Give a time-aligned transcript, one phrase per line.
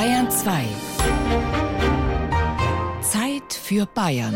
[0.00, 0.64] Bayern 2.
[3.02, 4.34] Zeit für Bayern.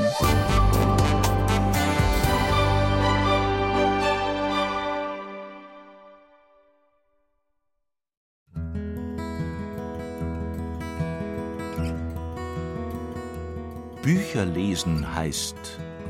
[14.02, 15.56] Bücher lesen heißt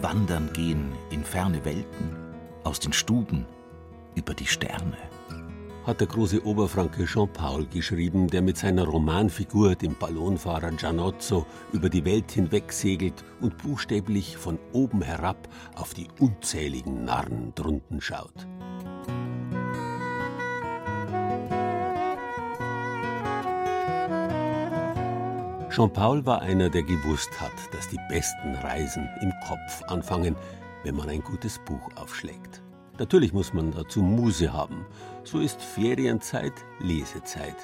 [0.00, 2.10] wandern gehen in ferne Welten,
[2.64, 3.46] aus den Stuben,
[4.16, 5.13] über die Sterne.
[5.86, 12.06] Hat der große Oberfranke Jean-Paul geschrieben, der mit seiner Romanfigur, dem Ballonfahrer Gianozzo, über die
[12.06, 18.46] Welt hinweg segelt und buchstäblich von oben herab auf die unzähligen Narren drunten schaut.
[25.68, 30.34] Jean-Paul war einer, der gewusst hat, dass die besten Reisen im Kopf anfangen,
[30.82, 32.63] wenn man ein gutes Buch aufschlägt.
[32.98, 34.86] Natürlich muss man dazu Muse haben.
[35.24, 37.56] So ist Ferienzeit Lesezeit.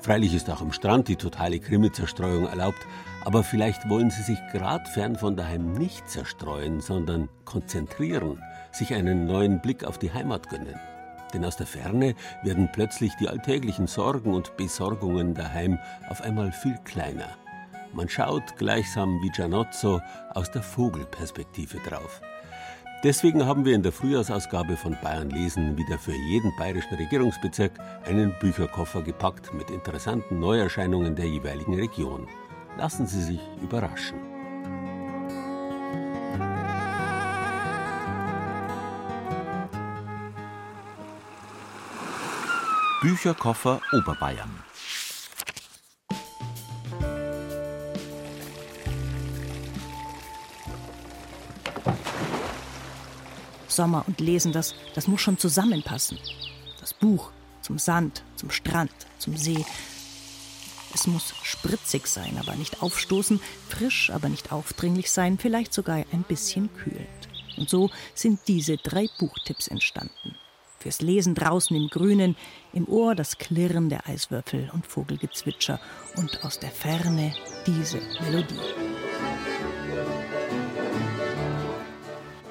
[0.00, 2.78] Freilich ist auch am Strand die totale Krimi-Zerstreuung erlaubt,
[3.24, 8.40] aber vielleicht wollen Sie sich gerade fern von daheim nicht zerstreuen, sondern konzentrieren,
[8.70, 10.78] sich einen neuen Blick auf die Heimat gönnen.
[11.34, 16.78] Denn aus der Ferne werden plötzlich die alltäglichen Sorgen und Besorgungen daheim auf einmal viel
[16.84, 17.36] kleiner.
[17.92, 20.00] Man schaut gleichsam wie Gianozzo
[20.34, 22.20] aus der Vogelperspektive drauf.
[23.04, 27.72] Deswegen haben wir in der Frühjahrsausgabe von Bayern Lesen wieder für jeden bayerischen Regierungsbezirk
[28.04, 32.26] einen Bücherkoffer gepackt mit interessanten Neuerscheinungen der jeweiligen Region.
[32.78, 34.18] Lassen Sie sich überraschen.
[43.02, 44.50] Bücherkoffer Oberbayern.
[53.76, 56.18] Sommer und Lesen, das, das muss schon zusammenpassen.
[56.80, 57.30] Das Buch
[57.62, 59.64] zum Sand, zum Strand, zum See.
[60.94, 66.24] Es muss spritzig sein, aber nicht aufstoßen, frisch, aber nicht aufdringlich sein, vielleicht sogar ein
[66.26, 67.28] bisschen kühlend.
[67.56, 70.36] Und so sind diese drei Buchtipps entstanden
[70.86, 72.36] fürs Lesen draußen im Grünen,
[72.72, 75.80] im Ohr das Klirren der Eiswürfel und Vogelgezwitscher
[76.16, 77.34] und aus der Ferne
[77.66, 78.95] diese Melodie.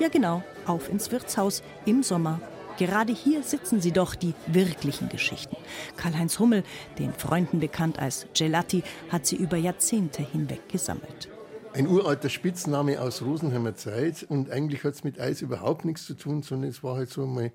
[0.05, 2.39] Ja genau, auf ins Wirtshaus im Sommer.
[2.77, 5.57] Gerade hier sitzen sie doch, die wirklichen Geschichten.
[5.97, 6.63] Karl-Heinz Hummel,
[6.99, 11.27] den Freunden bekannt als Gelati, hat sie über Jahrzehnte hinweg gesammelt.
[11.73, 16.13] Ein uralter Spitzname aus Rosenheimer Zeit und eigentlich hat es mit Eis überhaupt nichts zu
[16.13, 17.51] tun, sondern es war halt so mal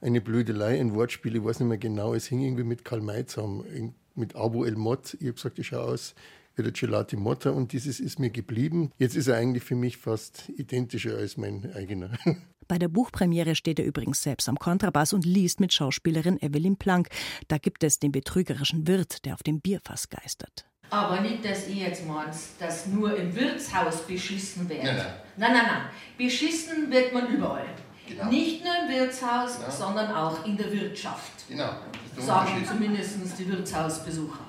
[0.00, 3.26] eine Blödelei, ein Wortspiel, ich weiß nicht mehr genau, es hing irgendwie mit Karl May
[3.26, 5.12] zusammen, mit Abu El Mott.
[5.20, 6.14] Ich habe gesagt, ich schaue aus
[6.56, 8.92] wie der Gelati Motta und dieses ist mir geblieben.
[8.98, 12.10] Jetzt ist er eigentlich für mich fast identischer als mein eigener.
[12.68, 17.08] Bei der Buchpremiere steht er übrigens selbst am Kontrabass und liest mit Schauspielerin Evelyn Planck.
[17.48, 20.64] Da gibt es den betrügerischen Wirt, der auf dem Bierfass geistert.
[20.88, 24.84] Aber nicht, dass ihr jetzt meint, dass nur im Wirtshaus beschissen wird.
[24.84, 25.06] Nein, nein.
[25.36, 25.82] Nein, nein, nein.
[26.18, 27.66] Beschissen wird man überall.
[28.06, 28.26] Genau.
[28.26, 29.70] Nicht nur im Wirtshaus, genau.
[29.70, 31.48] sondern auch in der Wirtschaft.
[31.48, 31.70] Genau.
[32.18, 34.44] Sagen zumindest die Wirtshausbesucher.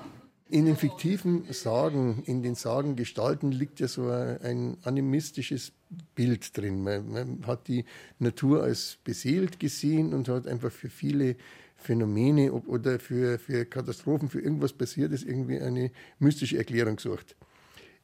[0.50, 5.72] In den fiktiven Sagen, in den Sagengestalten liegt ja so ein animistisches
[6.14, 6.82] Bild drin.
[6.82, 7.86] Man, man, hat die
[8.18, 11.36] Natur als beseelt gesehen und hat einfach für viele
[11.76, 17.36] Phänomene oder für, für Katastrophen, für irgendwas Passiertes irgendwie eine mystische Erklärung gesucht.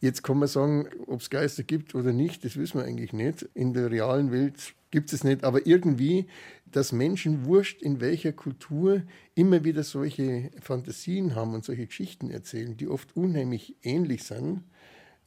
[0.01, 3.43] Jetzt kann man sagen, ob es Geister gibt oder nicht, das wissen wir eigentlich nicht.
[3.53, 6.27] In der realen Welt gibt es nicht, aber irgendwie,
[6.73, 9.03] dass Menschen wurscht in welcher Kultur
[9.35, 14.65] immer wieder solche Fantasien haben und solche Geschichten erzählen, die oft unheimlich ähnlich sind,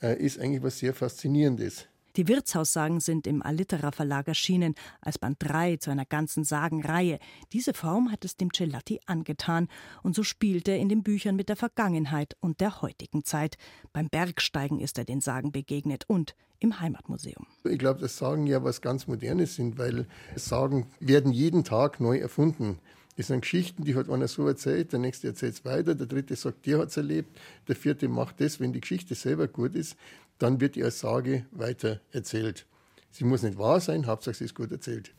[0.02, 1.88] äh, ist eigentlich was sehr Faszinierendes.
[2.16, 7.18] Die Wirtshaussagen sind im Allitera Verlag erschienen, als Band 3 zu einer ganzen Sagenreihe.
[7.53, 9.68] Diese Form hat es dem Celatti angetan
[10.03, 13.57] und so spielt er in den Büchern mit der Vergangenheit und der heutigen Zeit.
[13.94, 17.47] Beim Bergsteigen ist er den Sagen begegnet und im Heimatmuseum.
[17.63, 22.19] Ich glaube, dass Sagen ja was ganz Modernes sind, weil Sagen werden jeden Tag neu
[22.19, 22.78] erfunden.
[23.16, 26.35] Das sind Geschichten, die hat einer so erzählt, der nächste erzählt es weiter, der dritte
[26.35, 27.38] sagt, der hat es erlebt,
[27.68, 28.60] der vierte macht das.
[28.60, 29.98] Wenn die Geschichte selber gut ist,
[30.39, 32.65] dann wird als Sage weiter erzählt.
[33.12, 35.13] Sie muss nicht wahr sein, Hauptsache sie ist gut erzählt.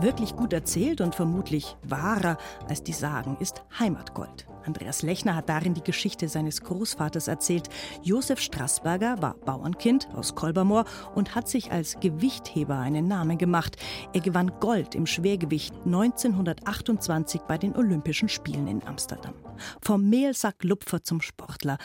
[0.00, 2.38] Wirklich gut erzählt und vermutlich wahrer
[2.68, 4.46] als die Sagen ist Heimatgold.
[4.64, 7.68] Andreas Lechner hat darin die Geschichte seines Großvaters erzählt.
[8.02, 13.76] Josef Strassberger war Bauernkind aus Kolbermoor und hat sich als Gewichtheber einen Namen gemacht.
[14.14, 19.34] Er gewann Gold im Schwergewicht 1928 bei den Olympischen Spielen in Amsterdam.
[19.82, 21.76] Vom Mehlsack Lupfer zum Sportler.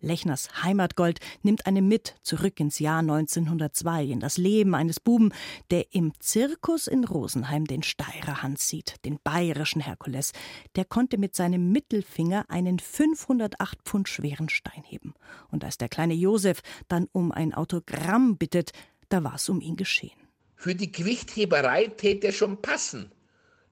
[0.00, 5.32] Lechners Heimatgold nimmt eine mit zurück ins Jahr 1902, in das Leben eines Buben,
[5.70, 10.32] der im Zirkus in Rosenheim den Steirer Hans sieht, den bayerischen Herkules.
[10.74, 15.14] Der konnte mit seinem Mittelfinger einen 508 Pfund schweren Stein heben.
[15.50, 18.72] Und als der kleine Josef dann um ein Autogramm bittet,
[19.10, 20.18] da war es um ihn geschehen.
[20.56, 23.12] Für die Gewichtheberei täte er schon passen.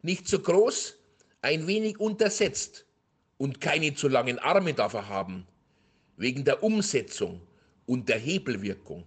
[0.02, 0.96] Nicht zu groß,
[1.42, 2.84] ein wenig untersetzt.
[3.36, 5.46] Und keine zu langen Arme darf er haben
[6.18, 7.40] wegen der Umsetzung
[7.86, 9.04] und der Hebelwirkung.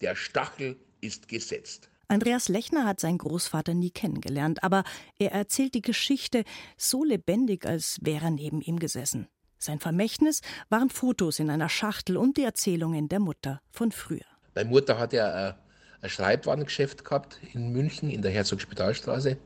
[0.00, 1.88] Der Stachel ist gesetzt.
[2.08, 4.84] Andreas Lechner hat seinen Großvater nie kennengelernt, aber
[5.18, 6.44] er erzählt die Geschichte
[6.76, 9.28] so lebendig, als wäre er neben ihm gesessen.
[9.58, 14.26] Sein Vermächtnis waren Fotos in einer Schachtel und die Erzählungen der Mutter von früher.
[14.54, 15.54] Meine Mutter hat ja äh,
[16.02, 19.38] ein Schreibwarengeschäft gehabt in München in der Herzogspitalstraße.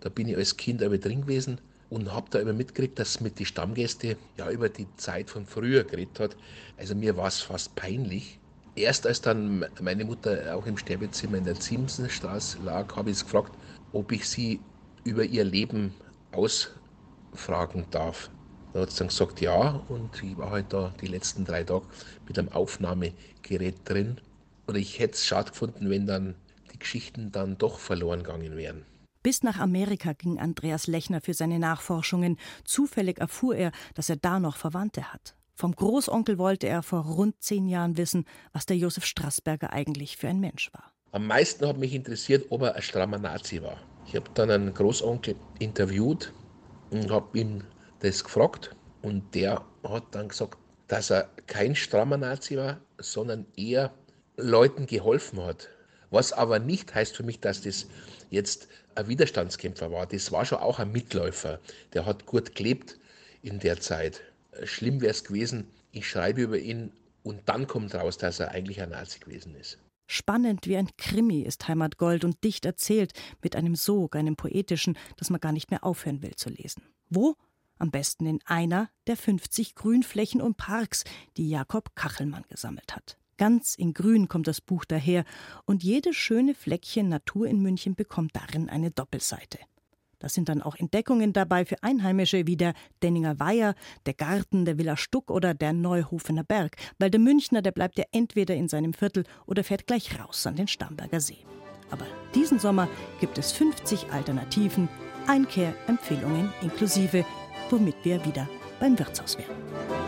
[0.00, 1.60] Da bin ich als Kind aber drin gewesen
[1.90, 5.84] und habe da immer mitgekriegt, dass mit den Stammgästen ja über die Zeit von früher
[5.84, 6.36] geredet hat.
[6.76, 8.38] Also mir war es fast peinlich.
[8.74, 13.24] Erst als dann meine Mutter auch im Sterbezimmer in der Ziemsenstraße lag, habe ich sie
[13.24, 13.56] gefragt,
[13.92, 14.60] ob ich sie
[15.04, 15.94] über ihr Leben
[16.32, 18.30] ausfragen darf.
[18.72, 21.86] Da hat sie dann gesagt, ja, und ich war halt da die letzten drei Tage
[22.26, 24.20] mit einem Aufnahmegerät drin.
[24.66, 26.34] Und ich hätte es schade gefunden, wenn dann
[26.72, 28.84] die Geschichten dann doch verloren gegangen wären.
[29.26, 32.38] Bis nach Amerika ging Andreas Lechner für seine Nachforschungen.
[32.62, 35.34] Zufällig erfuhr er, dass er da noch Verwandte hat.
[35.56, 40.28] Vom Großonkel wollte er vor rund zehn Jahren wissen, was der Josef Strassberger eigentlich für
[40.28, 40.92] ein Mensch war.
[41.10, 43.78] Am meisten hat mich interessiert, ob er ein strammer Nazi war.
[44.06, 46.32] Ich habe dann einen Großonkel interviewt
[46.90, 47.64] und habe ihm
[47.98, 48.76] das gefragt.
[49.02, 50.56] Und der hat dann gesagt,
[50.86, 53.92] dass er kein strammer Nazi war, sondern eher
[54.36, 55.68] Leuten geholfen hat.
[56.10, 57.88] Was aber nicht heißt für mich, dass das
[58.30, 60.06] jetzt ein Widerstandskämpfer war.
[60.06, 61.60] Das war schon auch ein Mitläufer.
[61.92, 62.98] Der hat gut gelebt
[63.42, 64.22] in der Zeit.
[64.64, 66.92] Schlimm wäre es gewesen, ich schreibe über ihn
[67.22, 69.78] und dann kommt raus, dass er eigentlich ein Nazi gewesen ist.
[70.06, 73.12] Spannend wie ein Krimi ist Heimatgold und dicht erzählt,
[73.42, 76.82] mit einem Sog, einem poetischen, das man gar nicht mehr aufhören will zu lesen.
[77.10, 77.34] Wo?
[77.78, 81.04] Am besten in einer der 50 Grünflächen und Parks,
[81.36, 83.18] die Jakob Kachelmann gesammelt hat.
[83.38, 85.24] Ganz in Grün kommt das Buch daher
[85.64, 89.58] und jedes schöne Fleckchen Natur in München bekommt darin eine Doppelseite.
[90.18, 92.72] Da sind dann auch Entdeckungen dabei für Einheimische wie der
[93.02, 93.74] Denninger Weiher,
[94.06, 98.04] der Garten der Villa Stuck oder der Neuhofener Berg, weil der Münchner, der bleibt ja
[98.12, 101.44] entweder in seinem Viertel oder fährt gleich raus an den Starnberger See.
[101.90, 102.88] Aber diesen Sommer
[103.20, 104.88] gibt es 50 Alternativen,
[105.26, 107.24] Einkehrempfehlungen inklusive,
[107.68, 108.48] womit wir wieder
[108.80, 110.05] beim Wirtshaus wären.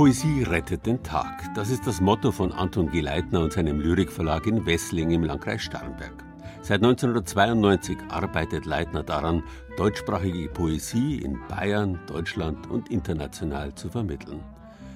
[0.00, 1.52] Poesie rettet den Tag.
[1.54, 3.02] Das ist das Motto von Anton G.
[3.02, 6.24] Leitner und seinem Lyrikverlag in Wessling im Landkreis Starnberg.
[6.62, 9.42] Seit 1992 arbeitet Leitner daran,
[9.76, 14.40] deutschsprachige Poesie in Bayern, Deutschland und international zu vermitteln.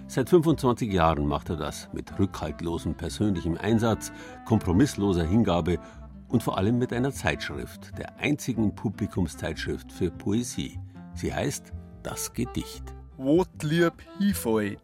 [0.07, 4.11] Seit 25 Jahren macht er das mit rückhaltlosem persönlichem Einsatz,
[4.47, 5.81] kompromissloser Hingabe
[6.29, 10.81] und vor allem mit einer Zeitschrift, der einzigen Publikumszeitschrift für Poesie.
[11.13, 14.79] Sie heißt Das Gedicht die Lieb hinfällt.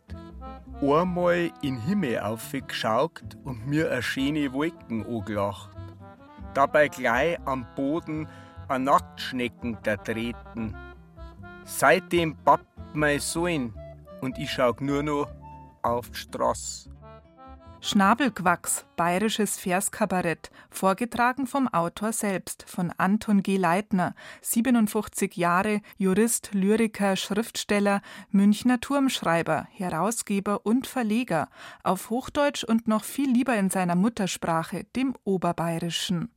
[0.81, 5.71] Einmal in den Himmel aufgeschaut und mir eine schöne Wolken angelacht.
[6.55, 8.29] Dabei gleich am Boden
[8.69, 10.75] ein Nacktschnecken da treten.
[11.65, 13.75] Seitdem pappt mein Sohn
[14.21, 15.29] und ich schau nur noch
[15.83, 16.90] auf die Straße.
[17.83, 23.57] Schnabelquacks, bayerisches Verskabarett, vorgetragen vom Autor selbst, von Anton G.
[23.57, 31.49] Leitner, 57 Jahre, Jurist, Lyriker, Schriftsteller, Münchner Turmschreiber, Herausgeber und Verleger,
[31.83, 36.29] auf Hochdeutsch und noch viel lieber in seiner Muttersprache, dem Oberbayerischen.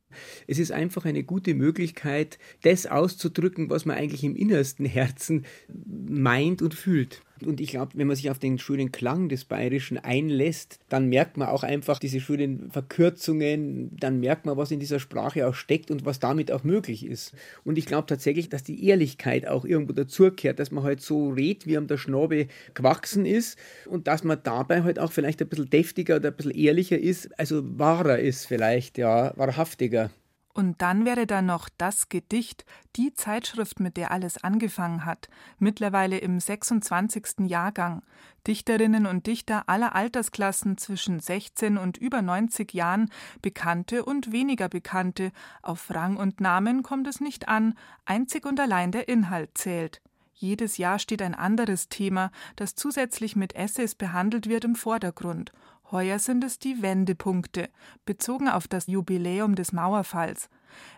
[0.46, 6.62] Es ist einfach eine gute Möglichkeit, das auszudrücken, was man eigentlich im innersten Herzen meint
[6.62, 7.20] und fühlt.
[7.46, 11.36] Und ich glaube, wenn man sich auf den schönen Klang des Bayerischen einlässt, dann merkt
[11.36, 15.90] man auch einfach diese schönen Verkürzungen, dann merkt man, was in dieser Sprache auch steckt
[15.90, 17.34] und was damit auch möglich ist.
[17.64, 21.66] Und ich glaube tatsächlich, dass die Ehrlichkeit auch irgendwo dazukehrt, dass man halt so redet,
[21.66, 25.70] wie am der Schnabe gewachsen ist und dass man dabei halt auch vielleicht ein bisschen
[25.70, 30.10] deftiger oder ein bisschen ehrlicher ist, also wahrer ist vielleicht, ja, wahrhaftiger.
[30.54, 36.18] Und dann wäre da noch das Gedicht, die Zeitschrift, mit der alles angefangen hat, mittlerweile
[36.18, 37.48] im 26.
[37.48, 38.02] Jahrgang.
[38.46, 43.10] Dichterinnen und Dichter aller Altersklassen zwischen 16 und über 90 Jahren,
[43.42, 48.92] bekannte und weniger bekannte, auf Rang und Namen kommt es nicht an, einzig und allein
[48.92, 50.00] der Inhalt zählt.
[50.34, 55.52] Jedes Jahr steht ein anderes Thema, das zusätzlich mit Essays behandelt wird, im Vordergrund.
[55.90, 57.68] Heuer sind es die Wendepunkte,
[58.04, 60.48] bezogen auf das Jubiläum des Mauerfalls.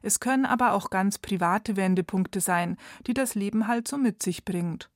[0.02, 2.76] Es können aber auch ganz private Wendepunkte sein,
[3.06, 4.90] die das Leben halt so mit sich bringt.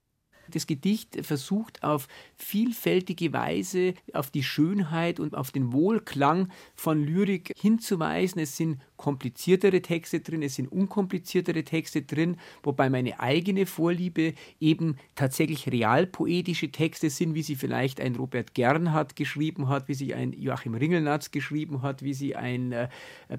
[0.50, 7.52] Das Gedicht versucht auf vielfältige Weise auf die Schönheit und auf den Wohlklang von Lyrik
[7.56, 8.40] hinzuweisen.
[8.40, 14.96] Es sind kompliziertere Texte drin, es sind unkompliziertere Texte drin, wobei meine eigene Vorliebe eben
[15.14, 20.34] tatsächlich realpoetische Texte sind, wie sie vielleicht ein Robert Gernhardt geschrieben hat, wie sie ein
[20.34, 22.88] Joachim Ringelnatz geschrieben hat, wie sie ein äh,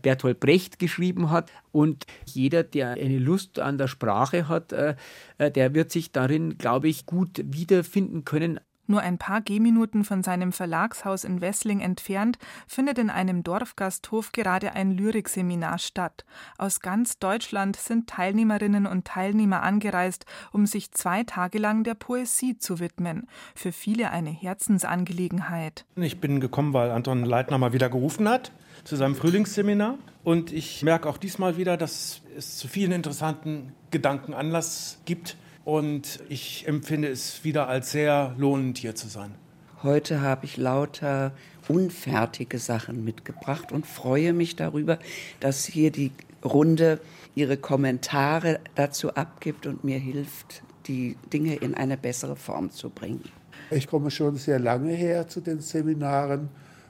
[0.02, 1.52] Bertolt Brecht geschrieben hat.
[1.72, 4.96] Und jeder, der eine Lust an der Sprache hat, äh,
[5.38, 8.60] äh, der wird sich darin, glaube ich, gut wiederfinden können.
[8.88, 14.74] Nur ein paar Gehminuten von seinem Verlagshaus in Wessling entfernt findet in einem Dorfgasthof gerade
[14.74, 16.26] ein Lyrikseminar statt.
[16.58, 22.58] Aus ganz Deutschland sind Teilnehmerinnen und Teilnehmer angereist, um sich zwei Tage lang der Poesie
[22.58, 23.28] zu widmen.
[23.56, 25.86] Für viele eine Herzensangelegenheit.
[25.96, 28.52] Ich bin gekommen, weil Anton Leitner mal wieder gerufen hat
[28.84, 29.98] zu seinem Frühlingsseminar.
[30.24, 36.20] Und ich merke auch diesmal wieder, dass es zu vielen interessanten Gedanken Anlass gibt und
[36.30, 39.36] ich empfinde es wieder als sehr lohnend, hier zu sein.
[39.84, 41.32] Heute habe ich lauter
[41.68, 45.00] unfertige Sachen mitgebracht und freue mich darüber,
[45.40, 46.12] dass hier die
[46.44, 47.00] Runde
[47.36, 53.24] ihre Kommentare dazu abgibt und mir hilft, die Dinge in eine bessere Form zu bringen.
[53.70, 56.50] Ich komme schon sehr lange her zu den Seminaren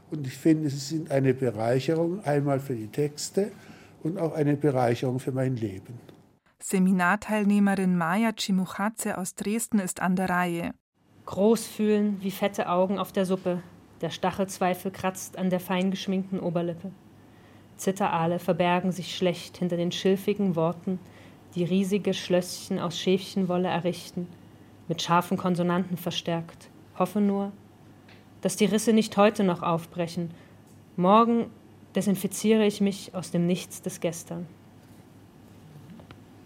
[0.10, 3.52] und ich finde, sie sind eine Bereicherung, einmal für die Texte
[4.04, 6.00] und auch eine Bereicherung für mein Leben.
[6.64, 10.72] Seminarteilnehmerin Maja Chimuchatze aus Dresden ist an der Reihe.
[11.26, 13.64] Groß fühlen wie fette Augen auf der Suppe.
[14.02, 16.92] Der Stachelzweifel kratzt an der fein geschminkten Oberlippe.
[17.78, 21.00] Zitterale verbergen sich schlecht hinter den schilfigen Worten,
[21.56, 24.28] die riesige Schlösschen aus Schäfchenwolle errichten,
[24.88, 26.70] mit scharfen Konsonanten verstärkt.
[26.98, 27.52] Hoffe nur,
[28.42, 30.32] dass die Risse nicht heute noch aufbrechen.
[30.96, 31.48] Morgen
[31.96, 34.46] desinfiziere ich mich aus dem Nichts des Gestern.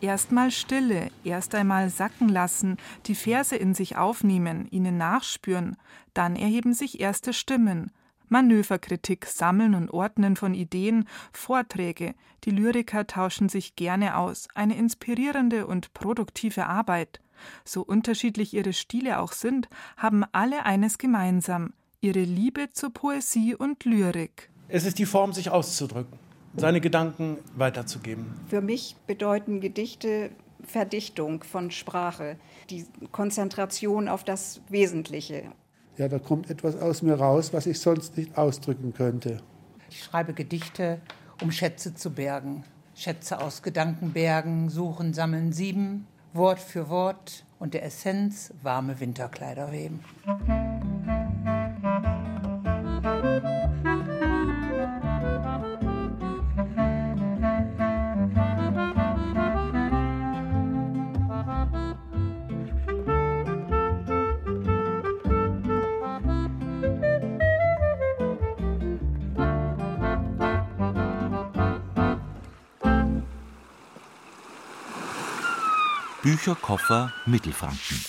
[0.06, 5.78] Erstmal Stille, erst einmal sacken lassen, die Verse in sich aufnehmen, ihnen nachspüren,
[6.14, 7.90] dann erheben sich erste Stimmen.
[8.30, 15.66] Manöverkritik, Sammeln und Ordnen von Ideen, Vorträge, die Lyriker tauschen sich gerne aus, eine inspirierende
[15.66, 17.20] und produktive Arbeit.
[17.64, 23.84] So unterschiedlich ihre Stile auch sind, haben alle eines gemeinsam, ihre Liebe zur Poesie und
[23.86, 24.52] Lyrik.
[24.68, 26.20] Es ist die Form, sich auszudrücken
[26.58, 28.34] seine Gedanken weiterzugeben.
[28.48, 30.32] Für mich bedeuten Gedichte
[30.64, 32.38] Verdichtung von Sprache,
[32.70, 35.44] die Konzentration auf das Wesentliche.
[35.98, 39.38] Ja, da kommt etwas aus mir raus, was ich sonst nicht ausdrücken könnte.
[39.90, 41.00] Ich schreibe Gedichte,
[41.42, 42.64] um Schätze zu bergen.
[42.96, 50.02] Schätze aus Gedankenbergen, suchen, sammeln, sieben, Wort für Wort und der Essenz warme Winterkleider weben.
[76.26, 78.04] Bücherkoffer Mittelfranken.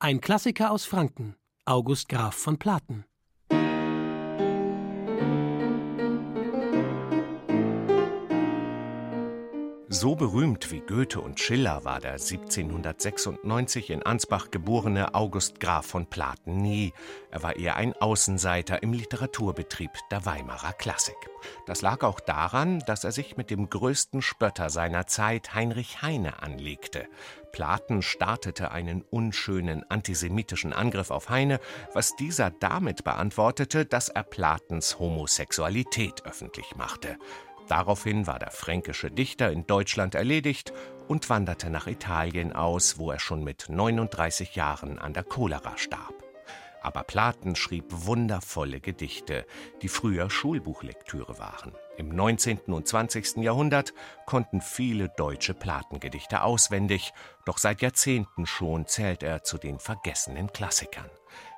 [0.00, 1.34] Ein Klassiker aus Franken.
[1.64, 3.06] August Graf von Platen.
[10.00, 16.06] So berühmt wie Goethe und Schiller war der 1796 in Ansbach geborene August Graf von
[16.06, 16.94] Platen nie.
[17.30, 21.18] Er war eher ein Außenseiter im Literaturbetrieb der Weimarer Klassik.
[21.66, 26.42] Das lag auch daran, dass er sich mit dem größten Spötter seiner Zeit, Heinrich Heine,
[26.42, 27.06] anlegte.
[27.52, 31.60] Platen startete einen unschönen antisemitischen Angriff auf Heine,
[31.92, 37.18] was dieser damit beantwortete, dass er Platens Homosexualität öffentlich machte.
[37.70, 40.72] Daraufhin war der fränkische Dichter in Deutschland erledigt
[41.06, 46.14] und wanderte nach Italien aus, wo er schon mit 39 Jahren an der Cholera starb.
[46.82, 49.46] Aber Platen schrieb wundervolle Gedichte,
[49.82, 51.72] die früher Schulbuchlektüre waren.
[51.96, 52.58] Im 19.
[52.72, 53.36] und 20.
[53.36, 53.94] Jahrhundert
[54.26, 57.12] konnten viele deutsche Platengedichte auswendig,
[57.44, 61.08] doch seit Jahrzehnten schon zählt er zu den vergessenen Klassikern.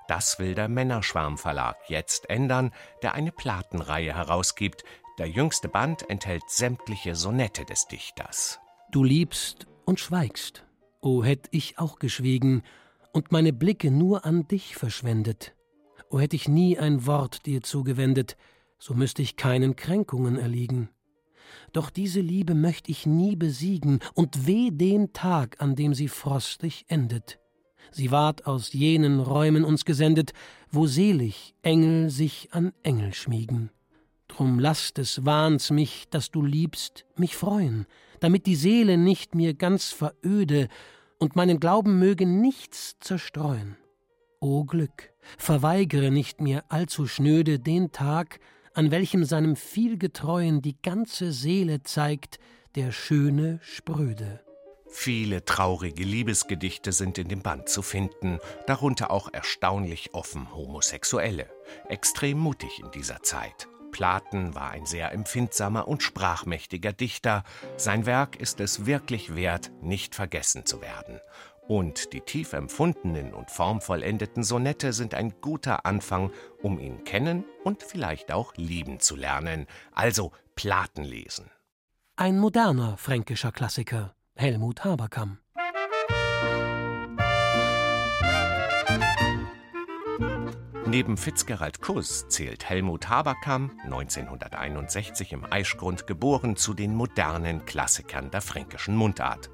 [0.08, 4.84] Das will der Männerschwarm Verlag jetzt ändern, der eine Platenreihe herausgibt.
[5.18, 8.58] Der jüngste Band enthält sämtliche Sonette des Dichters.
[8.90, 10.64] Du liebst und schweigst.
[11.00, 12.62] O hätt ich auch geschwiegen
[13.12, 15.54] und meine Blicke nur an dich verschwendet.
[16.08, 18.36] O hätt ich nie ein Wort dir zugewendet,
[18.78, 20.88] so müsste ich keinen Kränkungen erliegen.
[21.72, 26.86] Doch diese Liebe möcht ich nie besiegen, und weh dem Tag, an dem sie frostig
[26.88, 27.38] endet.
[27.90, 30.32] Sie ward aus jenen Räumen uns gesendet,
[30.70, 33.70] wo selig Engel sich an Engel schmiegen.
[34.32, 37.84] Drum lass des Wahns mich, dass du liebst, mich freuen,
[38.20, 40.68] damit die Seele nicht mir ganz veröde
[41.18, 43.76] und meinen Glauben möge nichts zerstreuen.
[44.40, 48.40] O Glück, verweigere nicht mir allzu schnöde den Tag,
[48.72, 52.38] an welchem seinem vielgetreuen die ganze Seele zeigt,
[52.74, 54.40] der schöne Spröde.
[54.88, 61.50] Viele traurige Liebesgedichte sind in dem Band zu finden, darunter auch erstaunlich offen Homosexuelle.
[61.90, 63.68] Extrem mutig in dieser Zeit.
[63.92, 67.44] Platen war ein sehr empfindsamer und sprachmächtiger Dichter.
[67.76, 71.20] Sein Werk ist es wirklich wert, nicht vergessen zu werden.
[71.68, 77.84] Und die tief empfundenen und formvollendeten Sonette sind ein guter Anfang, um ihn kennen und
[77.84, 79.66] vielleicht auch lieben zu lernen.
[79.92, 81.50] Also Platen lesen.
[82.16, 85.38] Ein moderner fränkischer Klassiker, Helmut Haberkamm.
[90.92, 98.42] Neben Fitzgerald Kuss zählt Helmut Haberkamm, 1961 im Aischgrund geboren, zu den modernen Klassikern der
[98.42, 99.48] fränkischen Mundart.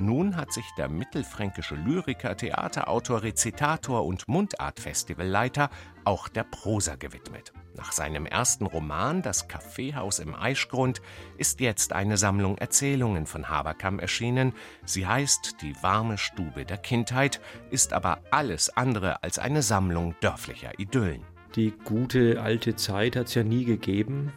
[0.00, 5.70] Nun hat sich der mittelfränkische Lyriker, Theaterautor, Rezitator und Mundartfestivalleiter
[6.04, 7.52] auch der Prosa gewidmet.
[7.76, 11.00] Nach seinem ersten Roman Das Kaffeehaus im Aischgrund
[11.38, 14.52] ist jetzt eine Sammlung Erzählungen von Haberkamm erschienen.
[14.84, 20.78] Sie heißt Die warme Stube der Kindheit, ist aber alles andere als eine Sammlung dörflicher
[20.78, 21.22] Idyllen.
[21.56, 24.32] Die gute alte Zeit hat es ja nie gegeben.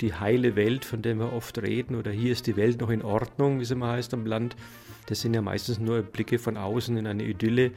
[0.00, 3.02] Die heile Welt, von der wir oft reden, oder hier ist die Welt noch in
[3.02, 4.56] Ordnung, wie es immer heißt am Land,
[5.06, 7.70] das sind ja meistens nur Blicke von außen in eine Idylle,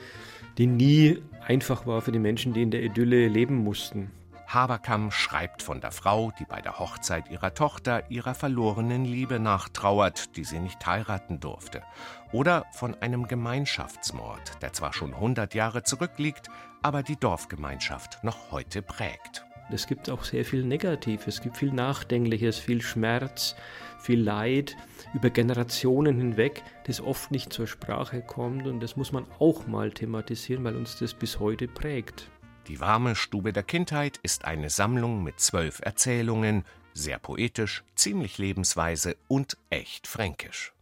[0.57, 4.11] die nie einfach war für die Menschen, die in der Idylle leben mussten.
[4.53, 10.35] Haberkamm schreibt von der Frau, die bei der Hochzeit ihrer Tochter ihrer verlorenen Liebe nachtrauert,
[10.35, 11.83] die sie nicht heiraten durfte.
[12.31, 16.47] Oder von einem Gemeinschaftsmord, der zwar schon 100 Jahre zurückliegt,
[16.81, 19.45] aber die Dorfgemeinschaft noch heute prägt.
[19.71, 23.55] Es gibt auch sehr viel Negatives, es gibt viel Nachdenkliches, viel Schmerz,
[23.99, 24.75] viel Leid
[25.13, 29.91] über Generationen hinweg, das oft nicht zur Sprache kommt und das muss man auch mal
[29.91, 32.31] thematisieren, weil uns das bis heute prägt.
[32.67, 39.15] Die warme Stube der Kindheit ist eine Sammlung mit zwölf Erzählungen, sehr poetisch, ziemlich lebensweise
[39.27, 40.73] und echt fränkisch.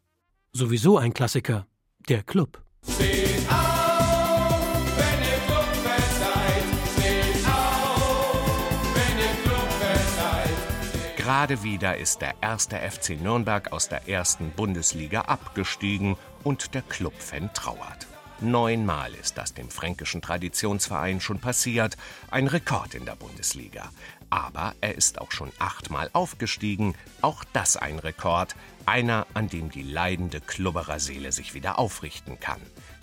[0.53, 1.67] Sowieso ein Klassiker,
[2.09, 2.61] der Club.
[2.83, 6.63] Steht auf, wenn ihr Clubfest seid.
[6.93, 11.17] Steht auf, wenn ihr Clubfest seid.
[11.17, 17.53] Gerade wieder ist der erste FC Nürnberg aus der ersten Bundesliga abgestiegen und der Clubfan
[17.53, 18.07] trauert.
[18.39, 21.97] Neunmal ist das dem fränkischen Traditionsverein schon passiert,
[22.29, 23.89] ein Rekord in der Bundesliga.
[24.29, 29.81] Aber er ist auch schon achtmal aufgestiegen, auch das ein Rekord, einer, an dem die
[29.81, 32.61] leidende Klubbererseele sich wieder aufrichten kann.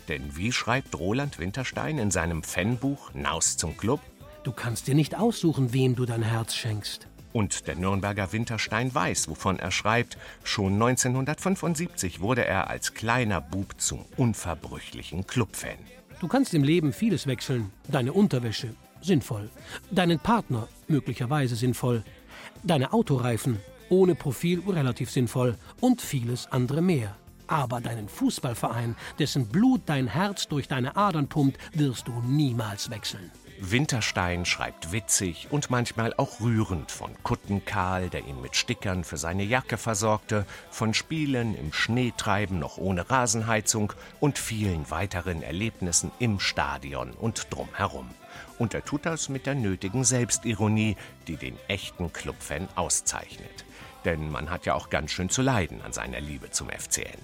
[0.08, 4.00] Denn wie schreibt Roland Winterstein in seinem Fanbuch Naus zum Club?
[4.44, 7.08] Du kannst dir nicht aussuchen, wem du dein Herz schenkst.
[7.34, 10.16] Und der Nürnberger Winterstein weiß, wovon er schreibt.
[10.44, 15.78] Schon 1975 wurde er als kleiner Bub zum unverbrüchlichen Clubfan.
[16.20, 17.72] Du kannst im Leben vieles wechseln.
[17.88, 19.50] Deine Unterwäsche, sinnvoll.
[19.90, 22.04] Deinen Partner, möglicherweise sinnvoll.
[22.62, 25.58] Deine Autoreifen, ohne Profil, relativ sinnvoll.
[25.80, 27.16] Und vieles andere mehr.
[27.48, 33.32] Aber deinen Fußballverein, dessen Blut dein Herz durch deine Adern pumpt, wirst du niemals wechseln.
[33.70, 39.44] Winterstein schreibt witzig und manchmal auch rührend von Kuttenkarl, der ihn mit Stickern für seine
[39.44, 47.12] Jacke versorgte, von Spielen im Schneetreiben noch ohne Rasenheizung und vielen weiteren Erlebnissen im Stadion
[47.12, 48.10] und drumherum.
[48.58, 50.96] Und er tut das mit der nötigen Selbstironie,
[51.26, 53.64] die den echten Clubfan auszeichnet.
[54.04, 57.18] Denn man hat ja auch ganz schön zu leiden an seiner Liebe zum FCN.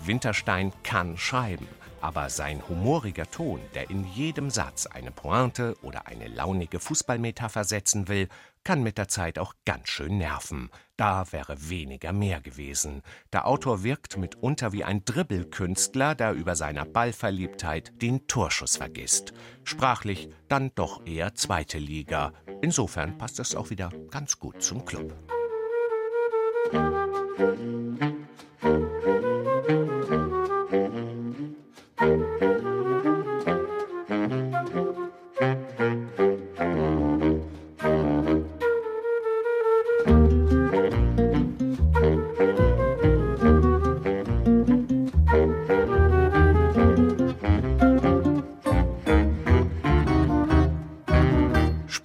[0.00, 1.66] Winterstein kann schreiben,
[2.04, 8.08] Aber sein humoriger Ton, der in jedem Satz eine Pointe oder eine launige Fußballmetapher setzen
[8.08, 8.28] will,
[8.62, 10.68] kann mit der Zeit auch ganz schön nerven.
[10.98, 13.00] Da wäre weniger mehr gewesen.
[13.32, 19.32] Der Autor wirkt mitunter wie ein Dribbelkünstler, der über seiner Ballverliebtheit den Torschuss vergisst.
[19.62, 22.34] Sprachlich dann doch eher zweite Liga.
[22.60, 25.14] Insofern passt es auch wieder ganz gut zum Club.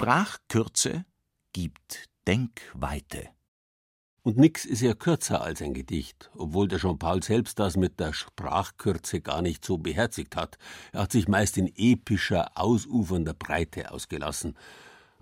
[0.10, 1.06] Sprachkürze
[1.54, 3.30] gibt Denkweite.
[4.24, 8.14] Und nix ist ja kürzer als ein Gedicht, obwohl der Jean-Paul selbst das mit der
[8.14, 10.58] Sprachkürze gar nicht so beherzigt hat.
[10.94, 14.58] Er hat sich meist in epischer, ausufernder Breite ausgelassen.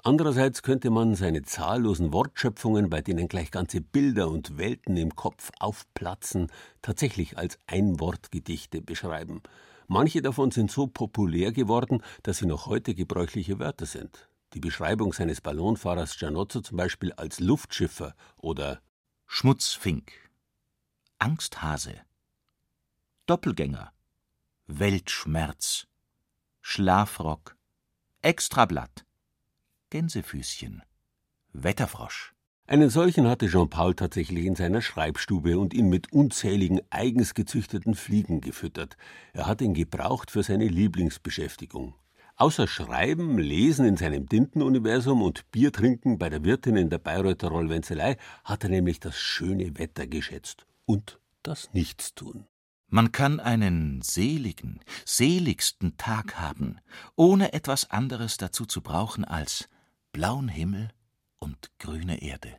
[0.06, 5.52] Andererseits könnte man seine zahllosen Wortschöpfungen, bei denen gleich ganze Bilder und Welten im Kopf
[5.60, 6.50] aufplatzen,
[6.82, 9.41] tatsächlich als Einwortgedichte beschreiben.
[9.88, 14.30] Manche davon sind so populär geworden, dass sie noch heute gebräuchliche Wörter sind.
[14.53, 18.81] Die Beschreibung seines Ballonfahrers Gianozzo zum Beispiel als Luftschiffer oder
[19.25, 20.12] Schmutzfink,
[21.19, 22.01] Angsthase,
[23.25, 23.91] Doppelgänger,
[24.67, 25.88] Weltschmerz,
[26.62, 27.57] Schlafrock,
[28.21, 29.05] Extrablatt,
[29.89, 30.81] Gänsefüßchen,
[31.53, 32.33] Wetterfrosch.
[32.67, 38.41] Einen solchen hatte Jean-Paul tatsächlich in seiner Schreibstube und ihn mit unzähligen eigens gezüchteten Fliegen
[38.41, 38.97] gefüttert.
[39.31, 41.95] Er hat ihn gebraucht für seine Lieblingsbeschäftigung.
[42.39, 47.47] Außer Schreiben, Lesen in seinem Tintenuniversum und Bier trinken bei der Wirtin in der Bayreuther
[47.47, 52.45] Rollwenzelei hat er nämlich das schöne Wetter geschätzt und das Nichtstun.
[52.89, 56.78] Man kann einen seligen, seligsten Tag haben,
[57.15, 59.67] ohne etwas anderes dazu zu brauchen als
[60.12, 60.89] blauen Himmel
[61.39, 62.56] und grüne Erde.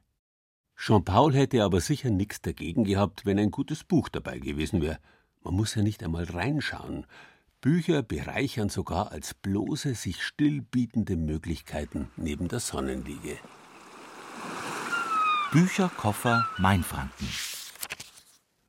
[0.77, 4.99] Jean-Paul hätte aber sicher nichts dagegen gehabt, wenn ein gutes Buch dabei gewesen wäre.
[5.45, 7.07] Man muss ja nicht einmal reinschauen.
[7.61, 13.37] Bücher bereichern sogar als bloße, sich stillbietende Möglichkeiten neben der Sonnenliege.
[15.51, 17.29] Bücherkoffer Mainfranken.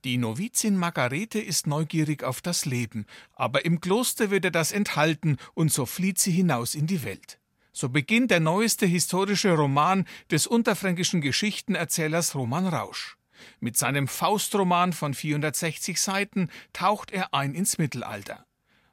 [0.05, 5.37] Die Novizin Margarete ist neugierig auf das Leben, aber im Kloster wird er das enthalten
[5.53, 7.39] und so flieht sie hinaus in die Welt.
[7.73, 13.17] So beginnt der neueste historische Roman des unterfränkischen Geschichtenerzählers Roman Rausch.
[13.59, 18.45] Mit seinem Faustroman von 460 Seiten taucht er ein ins Mittelalter.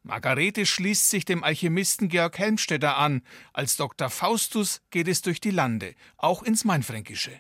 [0.07, 3.23] Margarete schließt sich dem Alchemisten Georg Helmstetter an.
[3.53, 4.09] Als Dr.
[4.09, 7.33] Faustus geht es durch die Lande, auch ins Mainfränkische.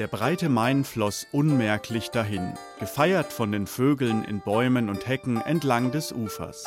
[0.00, 5.92] Der breite Main floss unmerklich dahin, gefeiert von den Vögeln in Bäumen und Hecken entlang
[5.92, 6.64] des Ufers.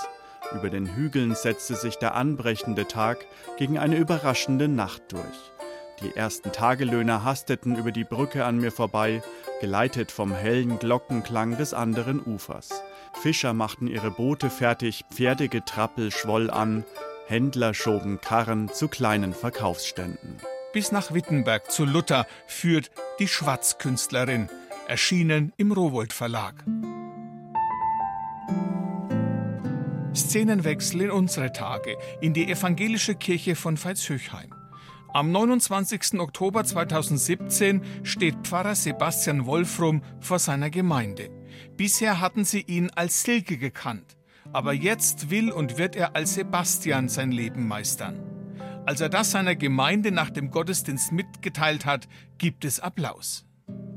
[0.55, 3.25] Über den Hügeln setzte sich der anbrechende Tag
[3.57, 5.51] gegen eine überraschende Nacht durch.
[6.01, 9.21] Die ersten Tagelöhner hasteten über die Brücke an mir vorbei,
[9.59, 12.81] geleitet vom hellen Glockenklang des anderen Ufers.
[13.13, 16.83] Fischer machten ihre Boote fertig, Pferdegetrappel schwoll an,
[17.27, 20.37] Händler schoben Karren zu kleinen Verkaufsständen.
[20.73, 24.49] Bis nach Wittenberg zu Luther führt die Schwatzkünstlerin,
[24.87, 26.63] erschienen im Rowold Verlag.
[30.15, 34.53] Szenenwechsel in unsere Tage, in die evangelische Kirche von Veitshöchheim.
[35.13, 36.19] Am 29.
[36.19, 41.29] Oktober 2017 steht Pfarrer Sebastian Wolfrum vor seiner Gemeinde.
[41.77, 44.17] Bisher hatten sie ihn als Silke gekannt,
[44.53, 48.19] aber jetzt will und wird er als Sebastian sein Leben meistern.
[48.85, 53.45] Als er das seiner Gemeinde nach dem Gottesdienst mitgeteilt hat, gibt es Applaus.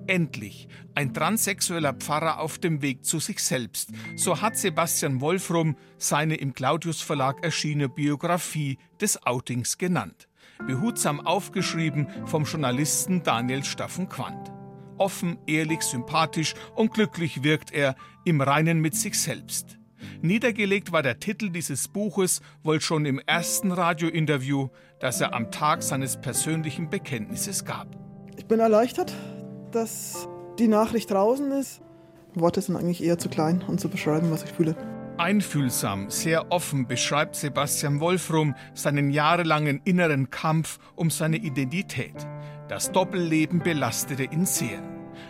[0.07, 3.90] Endlich ein transsexueller Pfarrer auf dem Weg zu sich selbst.
[4.16, 10.29] So hat Sebastian Wolfrum seine im Claudius Verlag erschienene Biografie des Outings genannt
[10.66, 14.53] behutsam aufgeschrieben vom Journalisten Daniel Staffen-Quandt.
[14.99, 19.79] Offen, ehrlich, sympathisch und glücklich wirkt er im Reinen mit sich selbst.
[20.23, 24.69] Niedergelegt war der Titel dieses Buches wohl schon im ersten Radiointerview,
[25.01, 27.89] das er am Tag seines persönlichen Bekenntnisses gab.
[28.37, 29.15] Ich bin erleichtert,
[29.73, 30.29] dass
[30.59, 31.81] die Nachricht draußen ist.
[32.35, 34.77] Worte sind eigentlich eher zu klein, um zu beschreiben, was ich fühle.
[35.17, 42.27] Einfühlsam, sehr offen beschreibt Sebastian Wolfrum seinen jahrelangen inneren Kampf um seine Identität.
[42.68, 44.83] Das Doppelleben belastete ihn sehr.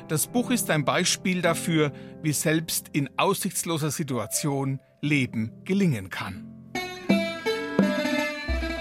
[0.09, 1.93] Das Buch ist ein Beispiel dafür,
[2.23, 6.51] wie selbst in aussichtsloser Situation Leben gelingen kann.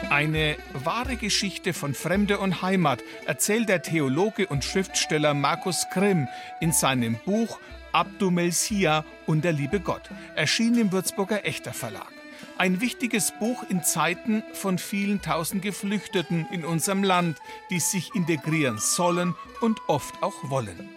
[0.10, 6.28] Eine wahre Geschichte von Fremde und Heimat erzählt der Theologe und Schriftsteller Markus Grimm
[6.62, 7.60] in seinem Buch
[7.94, 12.13] Abdu Melsia und der liebe Gott, erschien im Würzburger Echter Verlag.
[12.58, 17.40] Ein wichtiges Buch in Zeiten von vielen tausend Geflüchteten in unserem Land,
[17.72, 20.90] die sich integrieren sollen und oft auch wollen.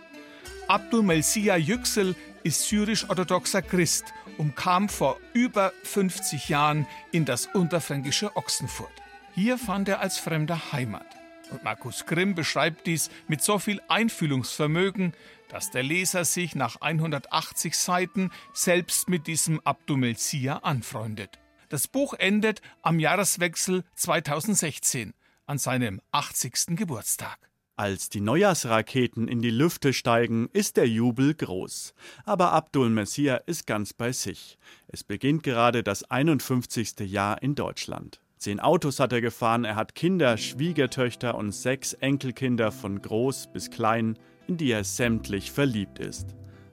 [0.69, 4.05] Abdul Melsia Yüksel ist syrisch-orthodoxer Christ
[4.37, 8.93] und kam vor über 50 Jahren in das unterfränkische Ochsenfurt.
[9.35, 11.07] Hier fand er als Fremder Heimat.
[11.51, 15.15] Und Markus Grimm beschreibt dies mit so viel Einfühlungsvermögen,
[15.49, 21.39] dass der Leser sich nach 180 Seiten selbst mit diesem Abdumelsia anfreundet.
[21.69, 25.15] Das Buch endet am Jahreswechsel 2016
[25.47, 26.77] an seinem 80.
[26.77, 27.39] Geburtstag.
[27.75, 31.93] Als die Neujahrsraketen in die Lüfte steigen, ist der Jubel groß.
[32.25, 34.59] Aber Abdul Messiah ist ganz bei sich.
[34.87, 37.01] Es beginnt gerade das 51.
[37.01, 38.21] Jahr in Deutschland.
[38.39, 43.71] Zehn Autos hat er gefahren, er hat Kinder, Schwiegertöchter und sechs Enkelkinder von groß bis
[43.71, 46.29] klein, in die er sämtlich verliebt ist.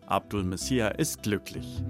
[0.06, 1.82] Abdul Messiah ist glücklich.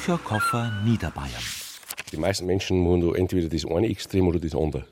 [0.00, 1.42] Bücherkoffer Niederbayern.
[2.10, 4.86] Die meisten Menschen machen da entweder das eine Extrem oder das andere.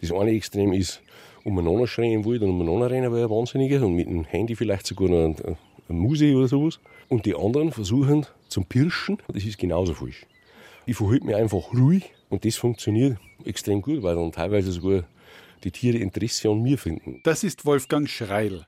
[0.00, 1.02] Das eine Extrem ist
[1.44, 4.86] umeinander schreien im Wald und umeinander rennen, weil er Wahnsinniger und mit dem Handy vielleicht
[4.86, 5.56] sogar noch ein,
[5.90, 6.80] ein Musik oder sowas.
[7.10, 10.24] Und die anderen versuchen zum Pirschen, das ist genauso falsch.
[10.86, 15.04] Ich verhalte mich einfach ruhig und das funktioniert extrem gut, weil dann teilweise sogar
[15.62, 17.20] die Tiere Interesse an mir finden.
[17.22, 18.64] Das ist Wolfgang Schreil.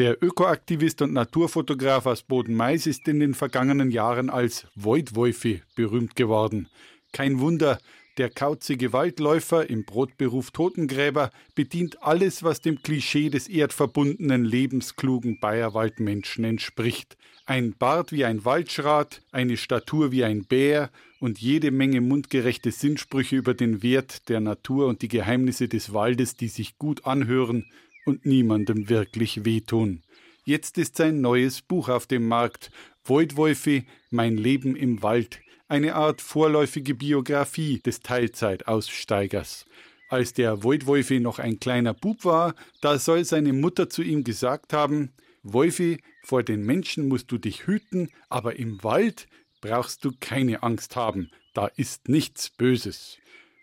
[0.00, 6.70] Der Ökoaktivist und Naturfotograf aus Boden-Mais ist in den vergangenen Jahren als Voidwolfi berühmt geworden.
[7.12, 7.78] Kein Wunder,
[8.16, 16.44] der kauzige Waldläufer im Brotberuf Totengräber bedient alles, was dem Klischee des erdverbundenen, lebensklugen Bayerwaldmenschen
[16.44, 17.18] entspricht.
[17.44, 23.36] Ein Bart wie ein Waldschrat, eine Statur wie ein Bär und jede Menge mundgerechte Sinnsprüche
[23.36, 27.66] über den Wert der Natur und die Geheimnisse des Waldes, die sich gut anhören
[28.10, 30.02] und niemandem wirklich wehtun.
[30.44, 32.72] Jetzt ist sein neues Buch auf dem Markt,
[33.04, 39.64] Voidwolfi, Mein Leben im Wald, eine Art vorläufige Biografie des Teilzeitaussteigers.
[40.08, 44.72] Als der Voidwolfi noch ein kleiner Bub war, da soll seine Mutter zu ihm gesagt
[44.72, 45.12] haben,
[45.44, 49.28] Wolfi, vor den Menschen musst du dich hüten, aber im Wald
[49.60, 53.18] brauchst du keine Angst haben, da ist nichts Böses.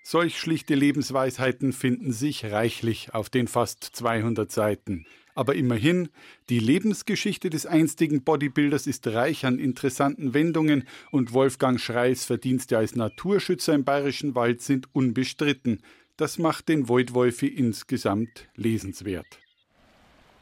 [0.10, 5.06] Solch schlichte Lebensweisheiten finden sich reichlich auf den fast 200 Seiten.
[5.36, 6.08] Aber immerhin,
[6.48, 12.96] die Lebensgeschichte des einstigen Bodybuilders ist reich an interessanten Wendungen und Wolfgang Schreils Verdienste als
[12.96, 15.82] Naturschützer im bayerischen Wald sind unbestritten.
[16.16, 19.40] Das macht den Voidwolfi insgesamt lesenswert.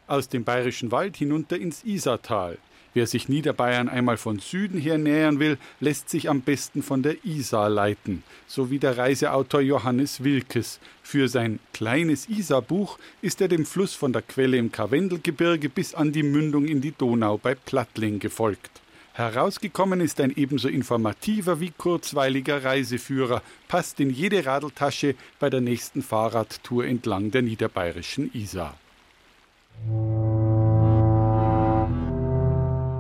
[0.06, 2.60] Aus dem bayerischen Wald hinunter ins Isartal.
[2.96, 7.26] Wer sich Niederbayern einmal von Süden her nähern will, lässt sich am besten von der
[7.26, 10.80] Isar leiten, so wie der Reiseautor Johannes Wilkes.
[11.04, 16.14] Für sein kleines Isarbuch ist er dem Fluss von der Quelle im Karwendelgebirge bis an
[16.14, 18.82] die Mündung in die Donau bei Plattling gefolgt.
[19.12, 26.02] Herausgekommen ist ein ebenso informativer wie kurzweiliger Reiseführer, passt in jede Radeltasche bei der nächsten
[26.02, 28.78] Fahrradtour entlang der niederbayerischen Isar.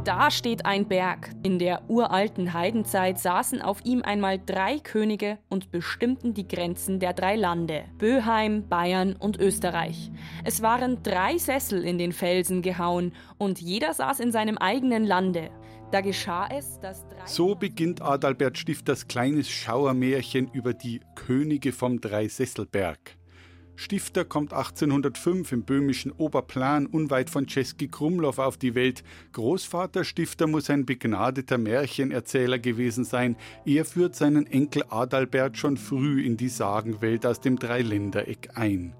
[0.05, 1.31] Da steht ein Berg.
[1.41, 7.13] In der uralten Heidenzeit saßen auf ihm einmal drei Könige und bestimmten die Grenzen der
[7.13, 10.11] drei Lande: Böheim, Bayern und Österreich.
[10.43, 15.49] Es waren drei Sessel in den Felsen gehauen und jeder saß in seinem eigenen Lande.
[15.91, 17.25] Da geschah es, dass drei.
[17.25, 23.17] So beginnt Adalbert Stifters kleines Schauermärchen über die Könige vom Dreisesselberg.
[23.75, 29.03] Stifter kommt 1805 im böhmischen Oberplan unweit von Czeski Krumlov auf die Welt.
[29.33, 33.35] Großvater Stifter muss ein begnadeter Märchenerzähler gewesen sein.
[33.65, 38.93] Er führt seinen Enkel Adalbert schon früh in die Sagenwelt aus dem Dreiländereck ein.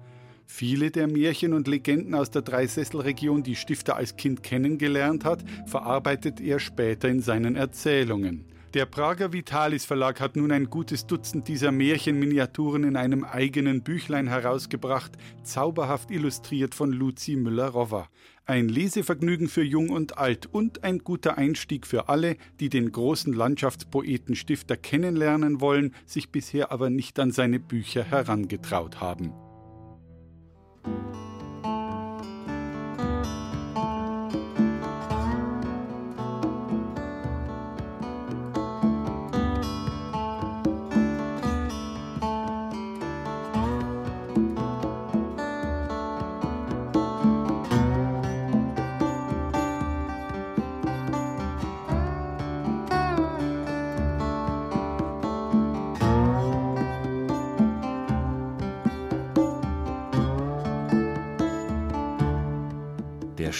[0.44, 6.40] Viele der Märchen und Legenden aus der Dreisesselregion, die Stifter als Kind kennengelernt hat, verarbeitet
[6.40, 8.44] er später in seinen Erzählungen.
[8.74, 14.26] Der Prager Vitalis Verlag hat nun ein gutes Dutzend dieser Märchenminiaturen in einem eigenen Büchlein
[14.26, 15.12] herausgebracht,
[15.44, 18.08] zauberhaft illustriert von Luzi Müller-Rover.
[18.44, 23.32] Ein Lesevergnügen für Jung und Alt und ein guter Einstieg für alle, die den großen
[23.32, 29.32] Landschaftspoeten Stifter kennenlernen wollen, sich bisher aber nicht an seine Bücher herangetraut haben.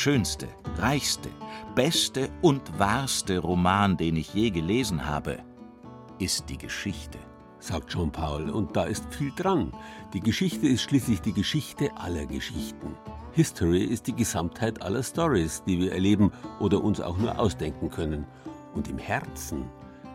[0.06, 0.46] Schönste,
[0.78, 1.30] reichste,
[1.74, 5.40] beste und wahrste Roman, den ich je gelesen habe,
[6.20, 7.18] ist die Geschichte.
[7.58, 9.72] Sagt Jean-Paul, und da ist viel dran.
[10.12, 12.94] Die Geschichte ist schließlich die Geschichte aller Geschichten.
[13.32, 18.26] History ist die Gesamtheit aller Stories, die wir erleben oder uns auch nur ausdenken können.
[18.76, 19.64] Und im Herzen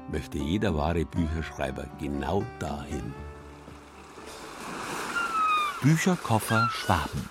[0.10, 3.14] möchte jeder wahre Bücherschreiber genau dahin.
[5.82, 7.30] Bücherkoffer Schwaben.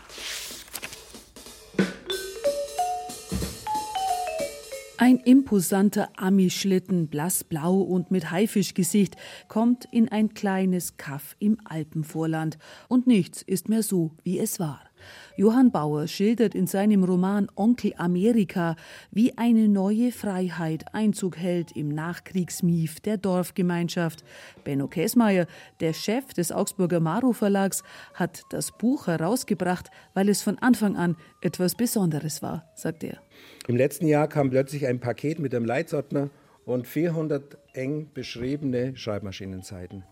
[5.03, 9.17] Ein imposanter Ami-Schlitten, blassblau und mit Haifischgesicht,
[9.49, 12.59] kommt in ein kleines Kaff im Alpenvorland.
[12.87, 14.90] Und nichts ist mehr so, wie es war.
[15.37, 18.77] Johann Bauer schildert in seinem Roman Onkel Amerika,
[19.11, 24.25] wie eine neue Freiheit Einzug hält im Nachkriegsmief der Dorfgemeinschaft.
[24.65, 25.47] Benno Käsmeier,
[25.81, 27.83] der Chef des Augsburger Maro Verlags,
[28.15, 33.19] hat das Buch herausgebracht, weil es von Anfang an etwas Besonderes war, sagt er.
[33.67, 36.31] Im letzten Jahr kam plötzlich ein Paket mit einem Leitsordner
[36.65, 40.05] und 400 eng beschriebene Schreibmaschinenseiten.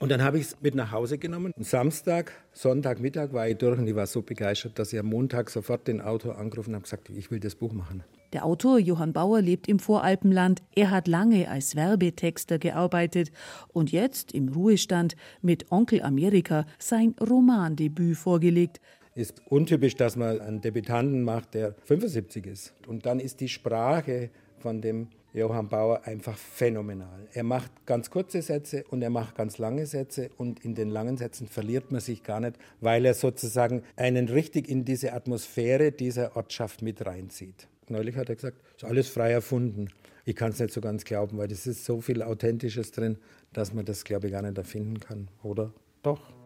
[0.00, 1.52] Und dann habe ich es mit nach Hause genommen.
[1.54, 5.50] Am Samstag, Sonntagmittag war ich durch und ich war so begeistert, dass ich am Montag
[5.50, 8.02] sofort den Autor angerufen habe und gesagt, ich will das Buch machen.
[8.32, 10.62] Der Autor Johann Bauer lebt im Voralpenland.
[10.74, 13.30] Er hat lange als Werbetexter gearbeitet
[13.74, 18.80] und jetzt im Ruhestand mit Onkel Amerika sein Romandebüt vorgelegt.
[19.14, 22.72] Ist untypisch, dass man einen Debütanten macht, der 75 ist.
[22.86, 27.28] Und dann ist die Sprache von dem Johann Bauer einfach phänomenal.
[27.32, 31.16] Er macht ganz kurze Sätze und er macht ganz lange Sätze und in den langen
[31.16, 36.36] Sätzen verliert man sich gar nicht, weil er sozusagen einen richtig in diese Atmosphäre dieser
[36.36, 37.68] Ortschaft mit reinzieht.
[37.88, 39.88] Neulich hat er gesagt, ist alles frei erfunden.
[40.24, 43.18] Ich kann es nicht so ganz glauben, weil es ist so viel Authentisches drin,
[43.52, 45.28] dass man das, glaube ich, gar nicht erfinden kann.
[45.42, 46.39] Oder doch?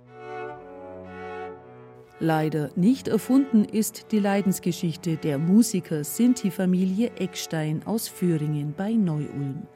[2.24, 9.66] Leider nicht erfunden ist die Leidensgeschichte der Musiker Sinti-Familie Eckstein aus Föhringen bei Neu-Ulm.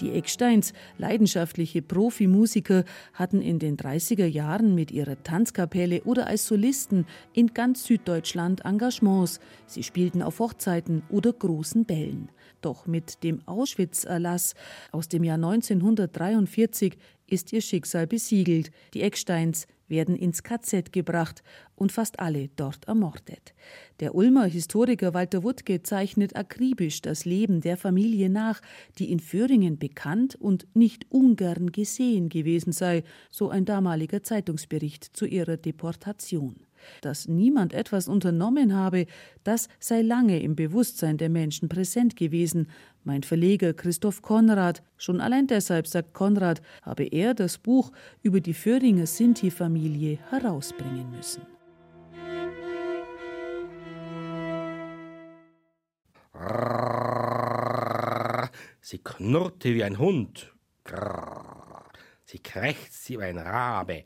[0.00, 7.04] Die Ecksteins, leidenschaftliche Profimusiker, hatten in den 30er Jahren mit ihrer Tanzkapelle oder als Solisten
[7.34, 9.38] in ganz Süddeutschland Engagements.
[9.66, 12.30] Sie spielten auf Hochzeiten oder großen Bällen.
[12.62, 14.54] Doch mit dem Auschwitz-Erlass
[14.90, 18.70] aus dem Jahr 1943 ist ihr Schicksal besiegelt.
[18.94, 21.42] Die Ecksteins werden ins KZ gebracht
[21.74, 23.54] und fast alle dort ermordet.
[24.00, 28.60] Der Ulmer Historiker Walter Wuttke zeichnet akribisch das Leben der Familie nach,
[28.98, 35.26] die in Föhringen bekannt und nicht ungern gesehen gewesen sei, so ein damaliger Zeitungsbericht zu
[35.26, 36.56] ihrer Deportation.
[37.00, 39.06] Dass niemand etwas unternommen habe,
[39.44, 42.68] das sei lange im Bewusstsein der Menschen präsent gewesen.
[43.04, 48.54] Mein Verleger Christoph Konrad, schon allein deshalb, sagt Konrad, habe er das Buch über die
[48.54, 51.42] Föhringer Sinti-Familie herausbringen müssen.
[58.80, 60.52] Sie knurrte wie ein Hund.
[62.24, 64.04] Sie krächzte wie ein Rabe.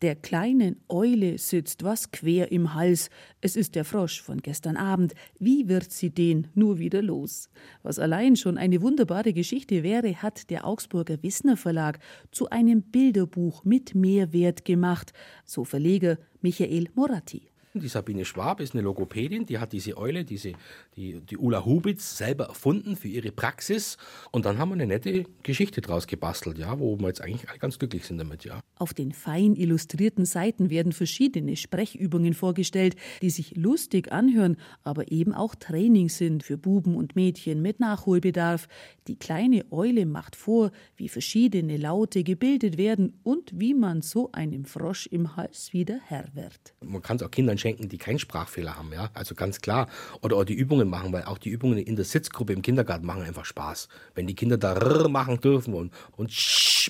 [0.00, 3.10] Der kleinen Eule sitzt was quer im Hals.
[3.40, 5.14] Es ist der Frosch von gestern Abend.
[5.40, 7.50] Wie wird sie den nur wieder los?
[7.82, 11.98] Was allein schon eine wunderbare Geschichte wäre, hat der Augsburger Wissner Verlag
[12.30, 15.12] zu einem Bilderbuch mit Mehrwert gemacht,
[15.44, 17.47] so Verleger Michael Moratti.
[17.80, 20.52] Die Sabine Schwab ist eine Logopädin, die hat diese Eule, diese,
[20.96, 23.96] die, die Ulla Hubitz selber erfunden für ihre Praxis.
[24.30, 27.58] Und dann haben wir eine nette Geschichte draus gebastelt, ja, wo wir jetzt eigentlich alle
[27.58, 28.60] ganz glücklich sind damit, ja.
[28.76, 35.32] Auf den fein illustrierten Seiten werden verschiedene Sprechübungen vorgestellt, die sich lustig anhören, aber eben
[35.32, 38.68] auch Training sind für Buben und Mädchen mit Nachholbedarf.
[39.06, 44.64] Die kleine Eule macht vor, wie verschiedene Laute gebildet werden und wie man so einem
[44.64, 46.74] Frosch im Hals wieder Herr wird.
[46.84, 49.88] Man kann es auch Kindern schenken, die keinen Sprachfehler haben, ja, also ganz klar.
[50.22, 53.22] Oder auch die Übungen machen, weil auch die Übungen in der Sitzgruppe im Kindergarten machen
[53.22, 53.88] einfach Spaß.
[54.14, 56.32] Wenn die Kinder da rrr machen dürfen und, und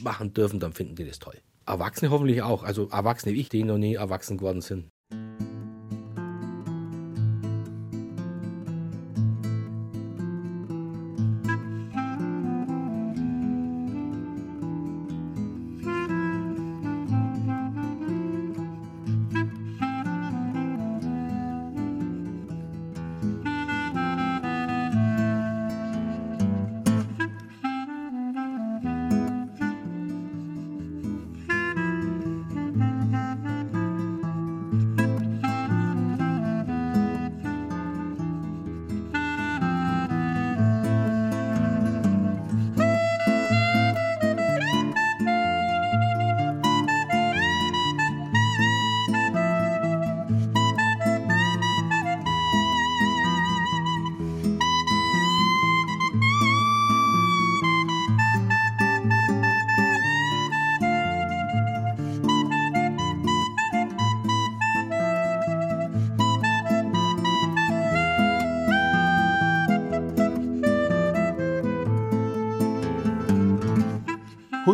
[0.02, 1.36] machen dürfen, dann finden die das toll.
[1.66, 2.62] Erwachsene hoffentlich auch.
[2.62, 4.88] Also Erwachsene wie ich, die noch nie erwachsen geworden sind.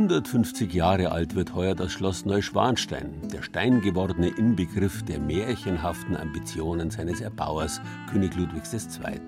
[0.04, 7.22] 150 Jahre alt wird heuer das Schloss Neuschwanstein, der steingewordene Inbegriff der märchenhaften Ambitionen seines
[7.22, 7.80] Erbauers,
[8.10, 9.18] König Ludwigs II.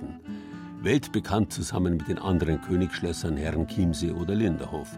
[0.83, 4.91] Weltbekannt zusammen mit den anderen Königsschlössern Herrenchiemsee oder Linderhof.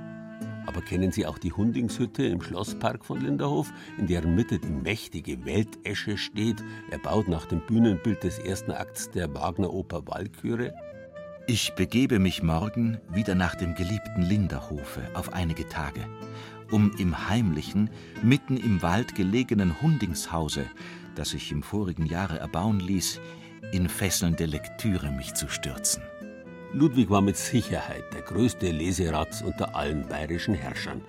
[0.67, 5.45] Aber kennen Sie auch die Hundingshütte im Schlosspark von Linderhof, in deren Mitte die mächtige
[5.45, 6.57] Weltesche steht,
[6.91, 10.75] erbaut nach dem Bühnenbild des ersten Akts der Wagner-Oper Walküre?
[11.51, 16.05] Ich begebe mich morgen wieder nach dem geliebten Linderhofe auf einige Tage,
[16.71, 17.89] um im heimlichen,
[18.23, 20.67] mitten im Wald gelegenen Hundingshause,
[21.15, 23.19] das ich im vorigen Jahre erbauen ließ,
[23.73, 26.03] in fesselnde Lektüre mich zu stürzen.
[26.75, 31.01] Ludwig war mit Sicherheit der größte Leseratz unter allen bayerischen Herrschern.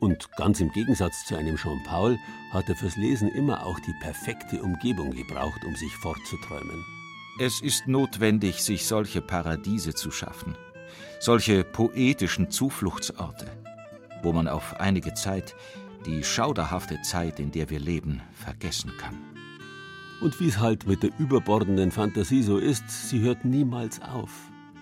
[0.00, 2.18] Und ganz im Gegensatz zu einem Jean-Paul
[2.52, 6.95] hat er fürs Lesen immer auch die perfekte Umgebung gebraucht, um sich fortzuträumen.
[7.38, 10.56] Es ist notwendig, sich solche Paradiese zu schaffen,
[11.20, 13.46] solche poetischen Zufluchtsorte,
[14.22, 15.54] wo man auf einige Zeit
[16.06, 19.18] die schauderhafte Zeit, in der wir leben, vergessen kann.
[20.22, 24.30] Und wie es halt mit der überbordenden Fantasie so ist, sie hört niemals auf.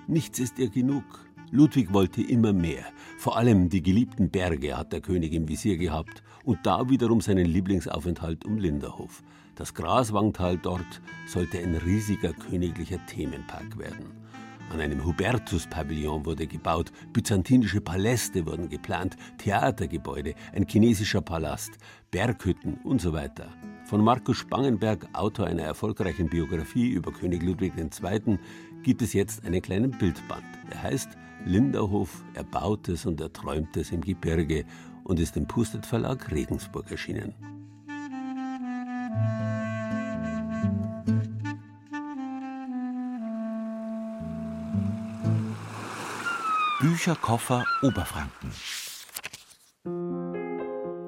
[0.07, 1.02] Nichts ist ihr genug.
[1.50, 2.84] Ludwig wollte immer mehr.
[3.18, 7.46] Vor allem die geliebten Berge hat der König im Visier gehabt und da wiederum seinen
[7.46, 9.24] Lieblingsaufenthalt um Linderhof.
[9.57, 14.24] Das Graswangtal dort sollte ein riesiger königlicher Themenpark werden.
[14.72, 21.72] An einem Hubertus-Pavillon wurde gebaut, byzantinische Paläste wurden geplant, Theatergebäude, ein chinesischer Palast,
[22.11, 23.48] Berghütten und so weiter.
[23.84, 28.38] Von Markus Spangenberg, Autor einer erfolgreichen Biografie über König Ludwig II.,
[28.82, 30.44] gibt es jetzt einen kleinen Bildband.
[30.70, 31.11] Er heißt
[31.44, 34.64] Linderhof, Erbautes und Erträumtes im Gebirge
[35.05, 37.53] und ist im Pustet Verlag Regensburg erschienen.
[46.95, 48.53] Bücherkoffer Oberfranken.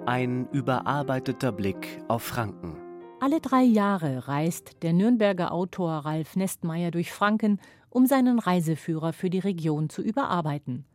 [0.05, 2.77] Ein überarbeiteter Blick auf Franken.
[3.21, 9.31] Alle drei Jahre reist der Nürnberger Autor Ralf Nestmeier durch Franken, um seinen Reiseführer für
[9.31, 10.87] die Region zu überarbeiten.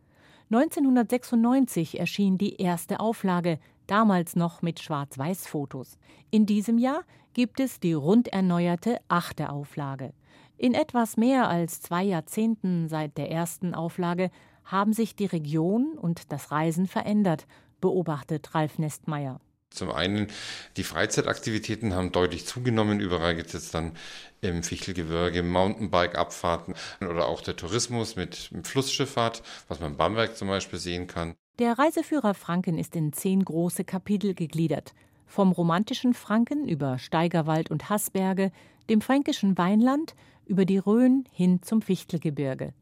[0.49, 5.99] 1996 erschien die erste Auflage, damals noch mit Schwarz-Weiß-Fotos.
[6.31, 10.11] In diesem Jahr gibt es die rund erneuerte achte Auflage.
[10.57, 14.29] In etwas mehr als zwei Jahrzehnten seit der ersten Auflage
[14.65, 17.47] haben sich die Region und das Reisen verändert,
[17.79, 19.39] beobachtet Ralf Nestmeier.
[19.71, 20.27] Zum einen,
[20.75, 22.99] die Freizeitaktivitäten haben deutlich zugenommen.
[22.99, 23.93] Überall gibt es jetzt dann
[24.41, 30.77] im Fichtelgebirge Mountainbike-Abfahrten oder auch der Tourismus mit Flussschifffahrt, was man in Bamberg zum Beispiel
[30.77, 31.35] sehen kann.
[31.59, 34.93] Der Reiseführer Franken ist in zehn große Kapitel gegliedert.
[35.25, 38.51] Vom romantischen Franken über Steigerwald und Haßberge,
[38.89, 42.73] dem fränkischen Weinland, über die Rhön hin zum Fichtelgebirge.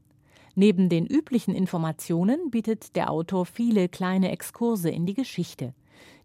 [0.54, 5.74] Neben den üblichen Informationen bietet der Autor viele kleine Exkurse in die Geschichte.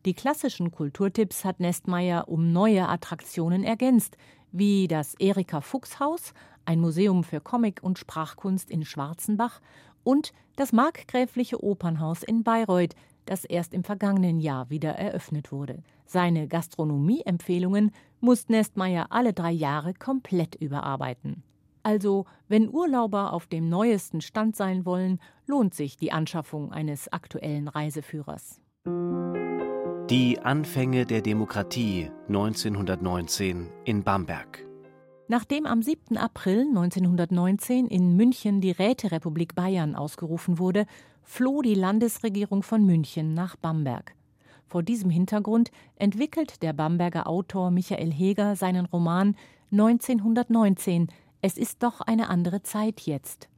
[0.06, 4.18] Die klassischen Kulturtipps hat Nestmeier um neue Attraktionen ergänzt,
[4.52, 6.34] wie das Erika Fuchs Haus,
[6.66, 9.62] ein Museum für Comic und Sprachkunst in Schwarzenbach
[10.04, 12.96] und das Markgräfliche Opernhaus in Bayreuth,
[13.26, 15.84] das erst im vergangenen Jahr wieder eröffnet wurde.
[16.06, 21.44] Seine Gastronomieempfehlungen muss Nestmeier alle drei Jahre komplett überarbeiten.
[21.86, 27.68] Also, wenn Urlauber auf dem neuesten Stand sein wollen, lohnt sich die Anschaffung eines aktuellen
[27.68, 28.60] Reiseführers.
[30.10, 34.66] Die Anfänge der Demokratie 1919 in Bamberg.
[35.28, 36.18] Nachdem am 7.
[36.18, 40.88] April 1919 in München die Räterepublik Bayern ausgerufen wurde,
[41.22, 44.16] floh die Landesregierung von München nach Bamberg.
[44.66, 49.36] Vor diesem Hintergrund entwickelt der Bamberger Autor Michael Heger seinen Roman
[49.72, 51.10] 1919
[51.46, 53.50] es ist doch eine andere Zeit jetzt.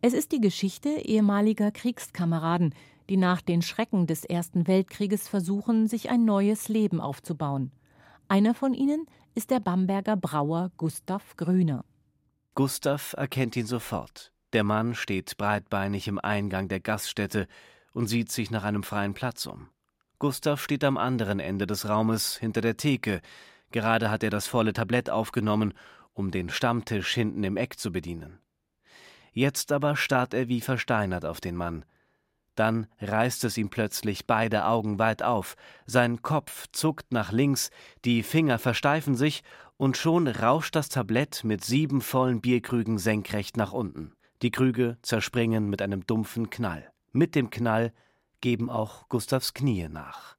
[0.00, 2.74] Es ist die Geschichte ehemaliger Kriegskameraden,
[3.08, 7.70] die nach den Schrecken des Ersten Weltkrieges versuchen, sich ein neues Leben aufzubauen.
[8.26, 11.84] Einer von ihnen ist der Bamberger Brauer Gustav Grüner.
[12.56, 14.32] Gustav erkennt ihn sofort.
[14.52, 17.46] Der Mann steht breitbeinig im Eingang der Gaststätte
[17.92, 19.68] und sieht sich nach einem freien Platz um.
[20.18, 23.20] Gustav steht am anderen Ende des Raumes hinter der Theke.
[23.70, 25.72] Gerade hat er das volle Tablett aufgenommen
[26.18, 28.40] um den Stammtisch hinten im Eck zu bedienen.
[29.32, 31.84] Jetzt aber starrt er wie versteinert auf den Mann.
[32.56, 35.54] Dann reißt es ihm plötzlich beide Augen weit auf,
[35.86, 37.70] sein Kopf zuckt nach links,
[38.04, 39.44] die Finger versteifen sich,
[39.76, 44.12] und schon rauscht das Tablett mit sieben vollen Bierkrügen senkrecht nach unten.
[44.42, 46.90] Die Krüge zerspringen mit einem dumpfen Knall.
[47.12, 47.92] Mit dem Knall
[48.40, 50.37] geben auch Gustavs Knie nach.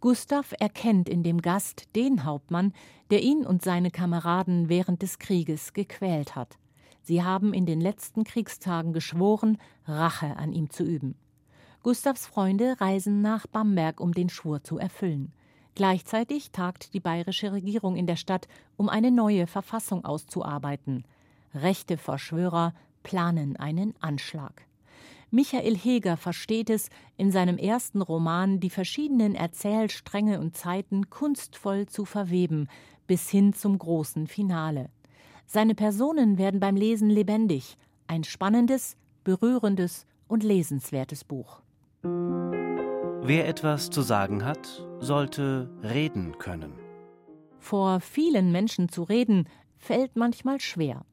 [0.00, 2.72] Gustav erkennt in dem Gast den Hauptmann,
[3.10, 6.56] der ihn und seine Kameraden während des Krieges gequält hat.
[7.02, 11.16] Sie haben in den letzten Kriegstagen geschworen, Rache an ihm zu üben.
[11.82, 15.32] Gustavs Freunde reisen nach Bamberg, um den Schwur zu erfüllen.
[15.74, 18.46] Gleichzeitig tagt die bayerische Regierung in der Stadt,
[18.76, 21.04] um eine neue Verfassung auszuarbeiten.
[21.54, 22.72] Rechte Verschwörer
[23.02, 24.67] planen einen Anschlag.
[25.30, 32.04] Michael Heger versteht es, in seinem ersten Roman die verschiedenen Erzählstränge und Zeiten kunstvoll zu
[32.04, 32.68] verweben,
[33.06, 34.90] bis hin zum großen Finale.
[35.46, 37.76] Seine Personen werden beim Lesen lebendig.
[38.06, 41.60] Ein spannendes, berührendes und lesenswertes Buch.
[42.02, 46.72] Wer etwas zu sagen hat, sollte reden können.
[47.58, 51.04] Vor vielen Menschen zu reden, fällt manchmal schwer.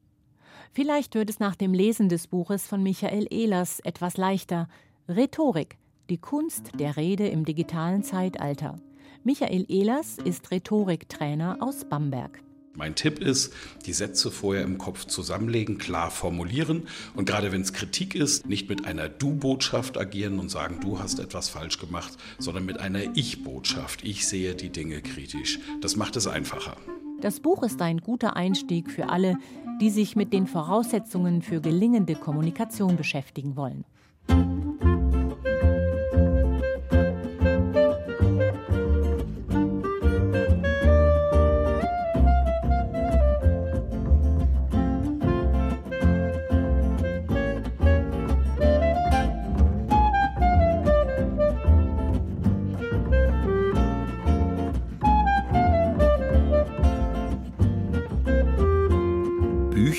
[0.72, 4.68] Vielleicht wird es nach dem Lesen des Buches von Michael Ehlers etwas leichter.
[5.08, 5.76] Rhetorik,
[6.10, 8.76] die Kunst der Rede im digitalen Zeitalter.
[9.24, 12.42] Michael Ehlers ist Rhetoriktrainer aus Bamberg.
[12.76, 13.54] Mein Tipp ist,
[13.86, 18.68] die Sätze vorher im Kopf zusammenlegen, klar formulieren und gerade wenn es Kritik ist, nicht
[18.68, 24.04] mit einer Du-Botschaft agieren und sagen, du hast etwas falsch gemacht, sondern mit einer Ich-Botschaft.
[24.04, 25.58] Ich sehe die Dinge kritisch.
[25.80, 26.76] Das macht es einfacher.
[27.20, 29.36] Das Buch ist ein guter Einstieg für alle,
[29.80, 33.84] die sich mit den Voraussetzungen für gelingende Kommunikation beschäftigen wollen.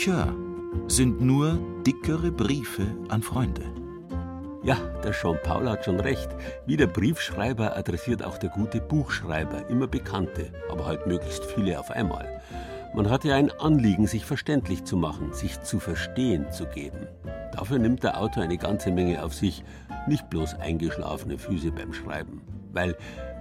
[0.07, 0.33] Bücher
[0.87, 3.63] sind nur dickere Briefe an Freunde.
[4.63, 6.29] Ja, der Jean-Paul hat schon recht.
[6.65, 11.91] Wie der Briefschreiber adressiert auch der gute Buchschreiber immer Bekannte, aber halt möglichst viele auf
[11.91, 12.41] einmal.
[12.95, 17.07] Man hat ja ein Anliegen, sich verständlich zu machen, sich zu verstehen zu geben.
[17.51, 19.65] Dafür nimmt der Autor eine ganze Menge auf sich,
[20.07, 22.41] nicht bloß eingeschlafene Füße beim Schreiben.
[22.71, 22.95] Weil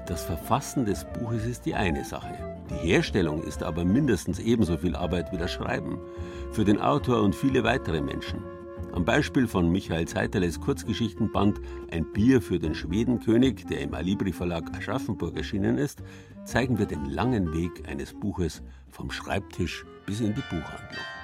[0.06, 2.34] das Verfassen des Buches ist die eine Sache.
[2.70, 5.98] Die Herstellung ist aber mindestens ebenso viel Arbeit wie das Schreiben
[6.52, 8.42] für den Autor und viele weitere Menschen.
[8.92, 14.74] Am Beispiel von Michael Zeiterles Kurzgeschichtenband Ein Bier für den Schwedenkönig, der im Alibri Verlag
[14.76, 16.02] Aschaffenburg erschienen ist,
[16.44, 21.15] zeigen wir den langen Weg eines Buches vom Schreibtisch bis in die Buchhandlung.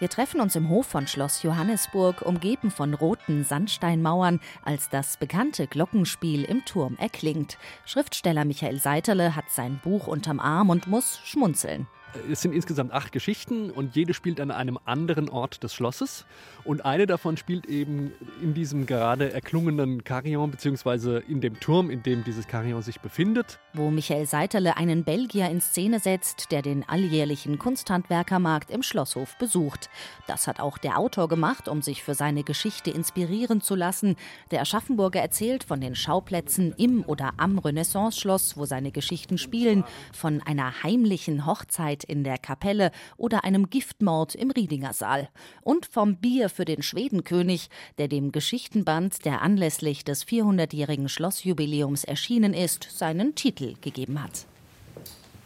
[0.00, 5.66] Wir treffen uns im Hof von Schloss Johannesburg, umgeben von roten Sandsteinmauern, als das bekannte
[5.66, 7.58] Glockenspiel im Turm erklingt.
[7.84, 11.86] Schriftsteller Michael Seiterle hat sein Buch unterm Arm und muss schmunzeln.
[12.30, 16.24] Es sind insgesamt acht Geschichten und jede spielt an einem anderen Ort des Schlosses.
[16.64, 22.02] Und eine davon spielt eben in diesem gerade erklungenen Carillon, beziehungsweise in dem Turm, in
[22.02, 23.58] dem dieses Carillon sich befindet.
[23.72, 29.88] Wo Michael Seiterle einen Belgier in Szene setzt, der den alljährlichen Kunsthandwerkermarkt im Schlosshof besucht.
[30.26, 34.16] Das hat auch der Autor gemacht, um sich für seine Geschichte inspirieren zu lassen.
[34.50, 40.42] Der Aschaffenburger erzählt von den Schauplätzen im oder am Renaissance-Schloss, wo seine Geschichten spielen, von
[40.42, 45.28] einer heimlichen Hochzeit Streit in der Kapelle oder einem Giftmord im Riedinger Saal.
[45.62, 52.54] Und vom Bier für den Schwedenkönig, der dem Geschichtenband, der anlässlich des 400-jährigen Schlossjubiläums erschienen
[52.54, 54.46] ist, seinen Titel gegeben hat.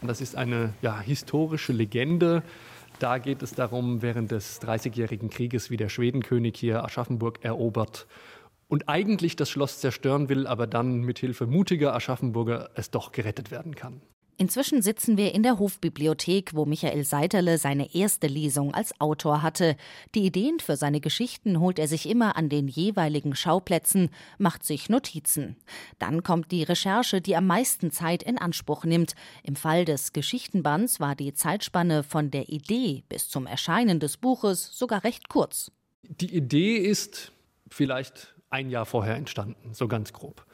[0.01, 2.43] Das ist eine ja, historische Legende.
[2.99, 8.07] Da geht es darum, während des Dreißigjährigen Krieges, wie der Schwedenkönig hier Aschaffenburg erobert
[8.67, 13.51] und eigentlich das Schloss zerstören will, aber dann mit Hilfe mutiger Aschaffenburger es doch gerettet
[13.51, 14.01] werden kann.
[14.37, 19.77] Inzwischen sitzen wir in der Hofbibliothek, wo Michael Seiterle seine erste Lesung als Autor hatte.
[20.13, 24.89] Die Ideen für seine Geschichten holt er sich immer an den jeweiligen Schauplätzen, macht sich
[24.89, 25.55] Notizen.
[25.99, 29.15] Dann kommt die Recherche, die am meisten Zeit in Anspruch nimmt.
[29.43, 34.77] Im Fall des Geschichtenbands war die Zeitspanne von der Idee bis zum Erscheinen des Buches
[34.77, 35.71] sogar recht kurz.
[36.03, 37.31] Die Idee ist
[37.69, 40.45] vielleicht ein Jahr vorher entstanden, so ganz grob.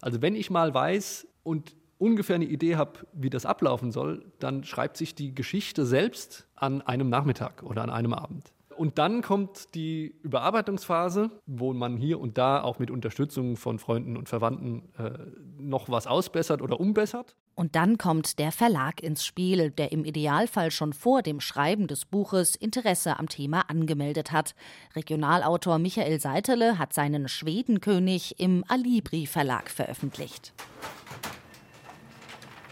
[0.00, 4.64] Also wenn ich mal weiß und ungefähr eine Idee habe, wie das ablaufen soll, dann
[4.64, 8.54] schreibt sich die Geschichte selbst an einem Nachmittag oder an einem Abend.
[8.76, 14.16] Und dann kommt die Überarbeitungsphase, wo man hier und da auch mit Unterstützung von Freunden
[14.16, 15.10] und Verwandten äh,
[15.58, 17.36] noch was ausbessert oder umbessert.
[17.54, 22.04] Und dann kommt der Verlag ins Spiel, der im Idealfall schon vor dem Schreiben des
[22.04, 24.56] Buches Interesse am Thema angemeldet hat.
[24.96, 30.52] Regionalautor Michael Seiterle hat seinen Schwedenkönig im Alibri Verlag veröffentlicht.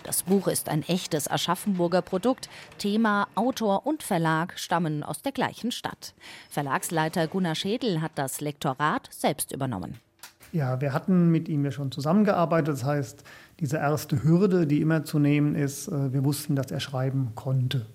[0.05, 2.49] Das Buch ist ein echtes Aschaffenburger Produkt.
[2.79, 6.15] Thema, Autor und Verlag stammen aus der gleichen Stadt.
[6.51, 10.01] Verlagsleiter Gunnar Schädel hat das Lektorat selbst übernommen.
[10.53, 12.75] Ja, wir hatten mit ihm ja schon zusammengearbeitet.
[12.75, 13.25] Das heißt,
[13.61, 17.87] diese erste Hürde, die immer zu nehmen ist, äh, wir wussten, dass er schreiben konnte.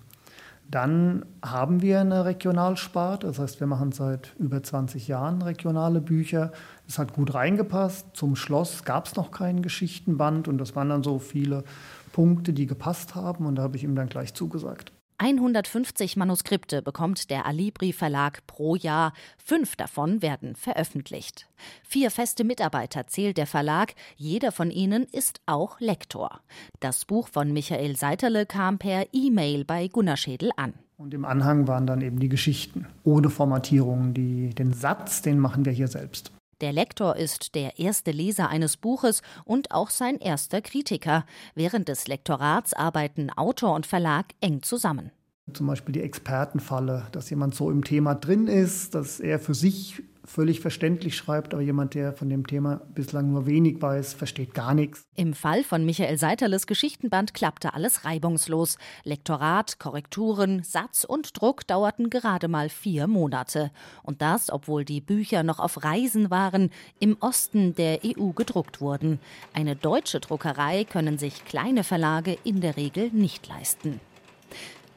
[0.70, 6.52] Dann haben wir eine Regionalsparte, das heißt, wir machen seit über 20 Jahren regionale Bücher.
[6.86, 8.08] Es hat gut reingepasst.
[8.12, 11.64] Zum Schloss gab es noch keinen Geschichtenband und das waren dann so viele
[12.08, 14.92] Punkte, die gepasst haben und da habe ich ihm dann gleich zugesagt.
[15.20, 19.12] 150 Manuskripte bekommt der Alibri Verlag pro Jahr.
[19.36, 21.48] Fünf davon werden veröffentlicht.
[21.82, 23.94] Vier feste Mitarbeiter zählt der Verlag.
[24.16, 26.40] Jeder von ihnen ist auch Lektor.
[26.78, 30.74] Das Buch von Michael Seiterle kam per E-Mail bei Gunnar Schädel an.
[30.96, 32.86] Und im Anhang waren dann eben die Geschichten.
[33.02, 34.14] Ohne Formatierung.
[34.14, 36.30] Die, den Satz, den machen wir hier selbst.
[36.60, 41.24] Der Lektor ist der erste Leser eines Buches und auch sein erster Kritiker.
[41.54, 45.12] Während des Lektorats arbeiten Autor und Verlag eng zusammen.
[45.52, 50.02] Zum Beispiel die Expertenfalle, dass jemand so im Thema drin ist, dass er für sich
[50.28, 54.74] völlig verständlich schreibt, aber jemand, der von dem Thema bislang nur wenig weiß, versteht gar
[54.74, 55.06] nichts.
[55.14, 58.78] Im Fall von Michael Seiterles Geschichtenband klappte alles reibungslos.
[59.04, 63.70] Lektorat, Korrekturen, Satz und Druck dauerten gerade mal vier Monate.
[64.02, 66.70] Und das, obwohl die Bücher noch auf Reisen waren,
[67.00, 69.20] im Osten der EU gedruckt wurden.
[69.54, 74.00] Eine deutsche Druckerei können sich kleine Verlage in der Regel nicht leisten.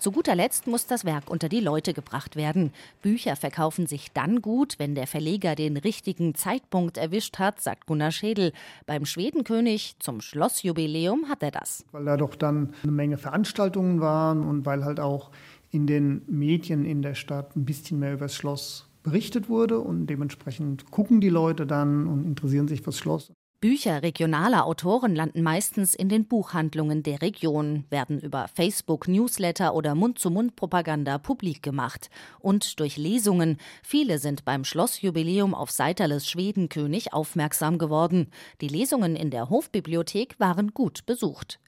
[0.02, 2.74] Zu guter Letzt muss das Werk unter die Leute gebracht werden.
[3.04, 8.10] Bücher verkaufen sich dann gut, wenn der Verleger den richtigen Zeitpunkt erwischt hat, sagt Gunnar
[8.10, 8.52] Schädel.
[8.88, 11.86] Beim Schwedenkönig zum Schlossjubiläum hat er das.
[11.92, 15.30] Weil da doch dann eine Menge Veranstaltungen waren und weil halt auch
[15.70, 20.08] in den Medien in der Stadt ein bisschen mehr über das Schloss berichtet wurde und
[20.08, 23.32] dementsprechend gucken die Leute dann und interessieren sich fürs Schloss.
[23.62, 29.94] Bücher regionaler Autoren landen meistens in den Buchhandlungen der Region, werden über Facebook, Newsletter oder
[29.94, 32.10] Mund-zu-Mund-Propaganda publik gemacht
[32.40, 33.60] und durch Lesungen.
[33.84, 38.32] Viele sind beim Schlossjubiläum auf Seiterles Schwedenkönig aufmerksam geworden.
[38.62, 41.60] Die Lesungen in der Hofbibliothek waren gut besucht.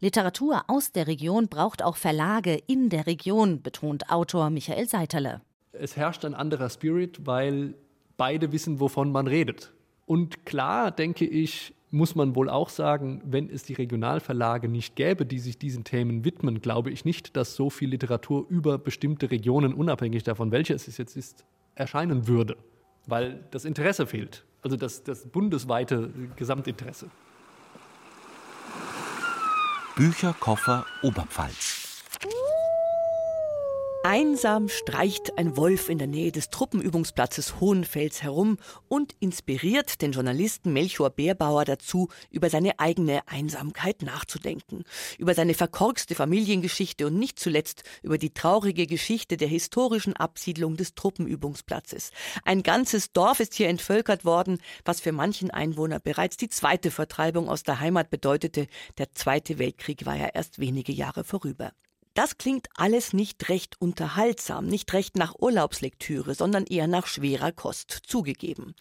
[0.00, 5.42] Literatur aus der Region braucht auch Verlage in der Region, betont Autor Michael Seiterle.
[5.72, 7.74] Es herrscht ein anderer Spirit, weil
[8.16, 9.74] beide wissen, wovon man redet.
[10.12, 15.24] Und klar, denke ich, muss man wohl auch sagen, wenn es die Regionalverlage nicht gäbe,
[15.24, 19.72] die sich diesen Themen widmen, glaube ich nicht, dass so viel Literatur über bestimmte Regionen,
[19.72, 21.46] unabhängig davon, welche es jetzt ist,
[21.76, 22.58] erscheinen würde.
[23.06, 24.44] Weil das Interesse fehlt.
[24.60, 27.08] Also das, das bundesweite Gesamtinteresse.
[29.96, 32.04] Bücherkoffer Oberpfalz.
[34.04, 40.72] Einsam streicht ein Wolf in der Nähe des Truppenübungsplatzes Hohenfels herum und inspiriert den Journalisten
[40.72, 44.82] Melchior Beerbauer dazu, über seine eigene Einsamkeit nachzudenken,
[45.18, 50.96] über seine verkorkste Familiengeschichte und nicht zuletzt über die traurige Geschichte der historischen Absiedlung des
[50.96, 52.10] Truppenübungsplatzes.
[52.44, 57.48] Ein ganzes Dorf ist hier entvölkert worden, was für manchen Einwohner bereits die zweite Vertreibung
[57.48, 58.66] aus der Heimat bedeutete.
[58.98, 61.72] Der Zweite Weltkrieg war ja erst wenige Jahre vorüber.
[62.14, 67.90] Das klingt alles nicht recht unterhaltsam, nicht recht nach Urlaubslektüre, sondern eher nach schwerer Kost,
[68.06, 68.74] zugegeben.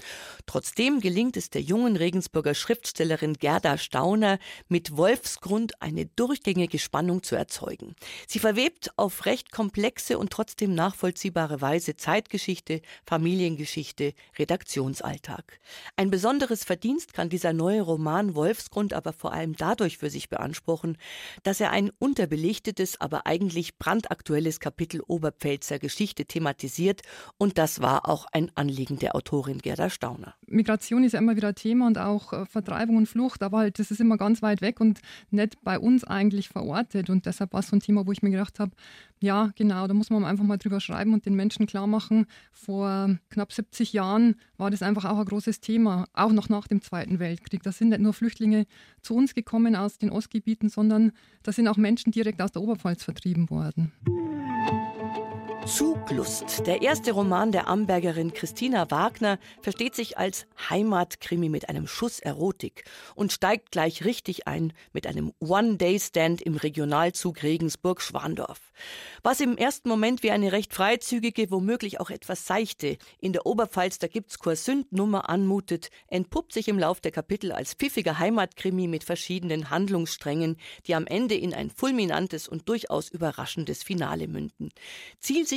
[0.46, 7.36] Trotzdem gelingt es der jungen Regensburger Schriftstellerin Gerda Stauner, mit Wolfsgrund eine durchgängige Spannung zu
[7.36, 7.96] erzeugen.
[8.28, 15.60] Sie verwebt auf recht komplexe und trotzdem nachvollziehbare Weise Zeitgeschichte, Familiengeschichte, Redaktionsalltag.
[15.96, 20.98] Ein besonderes Verdienst kann dieser neue Roman Wolfsgrund aber vor allem dadurch für sich beanspruchen,
[21.44, 27.02] dass er ein unterbelichtetes, aber eigentlich brandaktuelles Kapitel Oberpfälzer Geschichte thematisiert
[27.38, 30.36] und das war auch ein Anliegen der Autorin Gerda Stauner.
[30.48, 33.92] Migration ist ja immer wieder Thema und auch äh, Vertreibung und Flucht, aber halt das
[33.92, 35.00] ist immer ganz weit weg und
[35.30, 38.32] nicht bei uns eigentlich verortet und deshalb war es so ein Thema, wo ich mir
[38.32, 38.72] gedacht habe,
[39.22, 42.26] ja, genau, da muss man einfach mal drüber schreiben und den Menschen klar machen.
[42.52, 46.82] Vor knapp 70 Jahren war das einfach auch ein großes Thema, auch noch nach dem
[46.82, 47.62] Zweiten Weltkrieg.
[47.62, 48.66] Da sind nicht nur Flüchtlinge
[49.04, 51.12] zu uns gekommen aus den Ostgebieten, sondern
[51.44, 53.92] da sind auch Menschen direkt aus der Oberpfalz vertrieben worden.
[55.72, 56.68] Zuglust.
[56.68, 62.84] Der erste Roman der Ambergerin Christina Wagner versteht sich als Heimatkrimi mit einem Schuss Erotik
[63.16, 68.60] und steigt gleich richtig ein mit einem One-Day-Stand im Regionalzug Regensburg-Schwandorf.
[69.24, 73.98] Was im ersten Moment wie eine recht freizügige, womöglich auch etwas seichte, in der Oberpfalz
[73.98, 79.70] da gibt's Kursünd-Nummer anmutet, entpuppt sich im Lauf der Kapitel als pfiffiger Heimatkrimi mit verschiedenen
[79.70, 80.58] Handlungssträngen,
[80.88, 84.70] die am Ende in ein fulminantes und durchaus überraschendes Finale münden.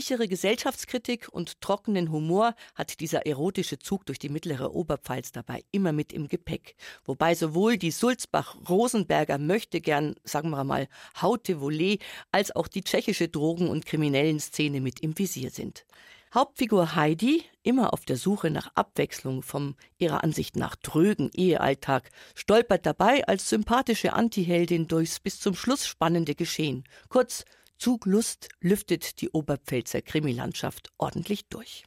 [0.04, 5.92] Zielsichere Gesellschaftskritik und trockenen Humor hat dieser erotische Zug durch die mittlere Oberpfalz dabei immer
[5.92, 6.74] mit im Gepäck.
[7.06, 10.88] Wobei sowohl die Sulzbach-Rosenberger möchte gern, sagen wir mal,
[11.22, 12.00] Haute Volée,
[12.32, 15.86] als auch die tschechische Drogen- und kriminellen Szene mit im Visier sind.
[16.34, 22.84] Hauptfigur Heidi, immer auf der Suche nach Abwechslung vom ihrer Ansicht nach trögen Ehealltag, stolpert
[22.84, 26.84] dabei als sympathische Antiheldin durchs bis zum Schluss spannende Geschehen.
[27.08, 27.46] Kurz,
[27.78, 31.84] Zuglust lüftet die Oberpfälzer Krimilandschaft ordentlich durch.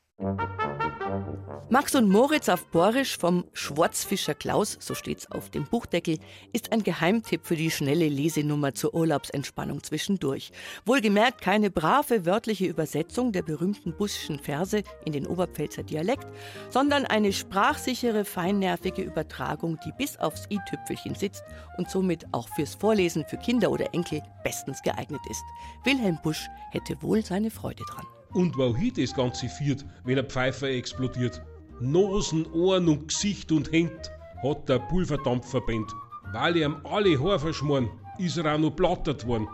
[1.70, 6.18] Max und Moritz auf Borisch vom Schwarzfischer Klaus, so steht's auf dem Buchdeckel,
[6.54, 10.52] ist ein Geheimtipp für die schnelle Lesenummer zur Urlaubsentspannung zwischendurch.
[10.86, 16.28] Wohlgemerkt keine brave wörtliche Übersetzung der berühmten buschischen Verse in den Oberpfälzer Dialekt,
[16.70, 21.44] sondern eine sprachsichere, feinnervige Übertragung, die bis aufs i-Tüpfelchen sitzt
[21.78, 25.44] und somit auch fürs Vorlesen für Kinder oder Enkel bestens geeignet ist.
[25.84, 28.06] Wilhelm Busch hätte wohl seine Freude dran.
[28.34, 31.42] Und wohin das Ganze führt, wenn ein Pfeifer explodiert?
[31.80, 34.12] Nosen, Ohren und Gesicht und Händ
[34.44, 35.92] hat der Pulverdampf verbannt.
[36.34, 39.48] Weil ihm alle Haare verschmoren, ist er auch noch plattert worden.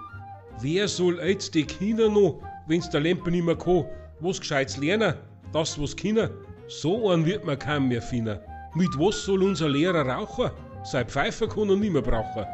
[0.62, 3.86] Wer soll jetzt die Kinder noch, wenn's der Lemper nicht mehr kann,
[4.20, 5.16] was Gescheites lernen?
[5.52, 6.32] Das, was Kinder?
[6.68, 8.40] So einen wird man kaum mehr finden.
[8.76, 10.52] Mit was soll unser Lehrer rauchen?
[10.84, 12.46] Sein Pfeifer kann er nicht mehr brauchen.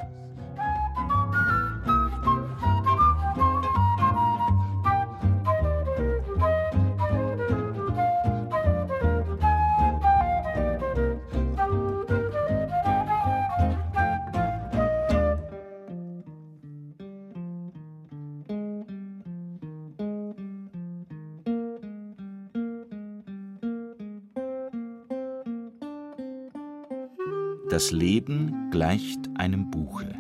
[27.80, 30.13] Das Leben gleicht einem Buche.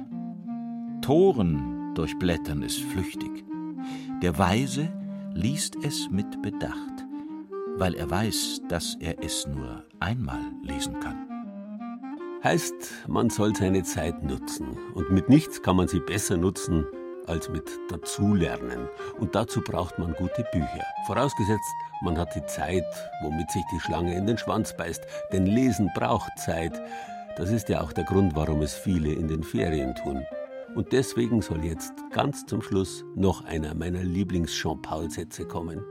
[1.01, 3.43] Toren durchblättern es flüchtig.
[4.21, 4.87] Der Weise
[5.33, 7.05] liest es mit Bedacht,
[7.75, 11.17] weil er weiß, dass er es nur einmal lesen kann.
[12.45, 14.77] Heißt, man soll seine Zeit nutzen.
[14.93, 16.85] Und mit nichts kann man sie besser nutzen
[17.27, 18.87] als mit Dazulernen.
[19.19, 20.85] Und dazu braucht man gute Bücher.
[21.07, 22.85] Vorausgesetzt, man hat die Zeit,
[23.21, 25.05] womit sich die Schlange in den Schwanz beißt.
[25.33, 26.81] Denn Lesen braucht Zeit.
[27.37, 30.23] Das ist ja auch der Grund, warum es viele in den Ferien tun.
[30.75, 35.83] Und deswegen soll jetzt ganz zum Schluss noch einer meiner Lieblings-Jean-Paul-Sätze kommen.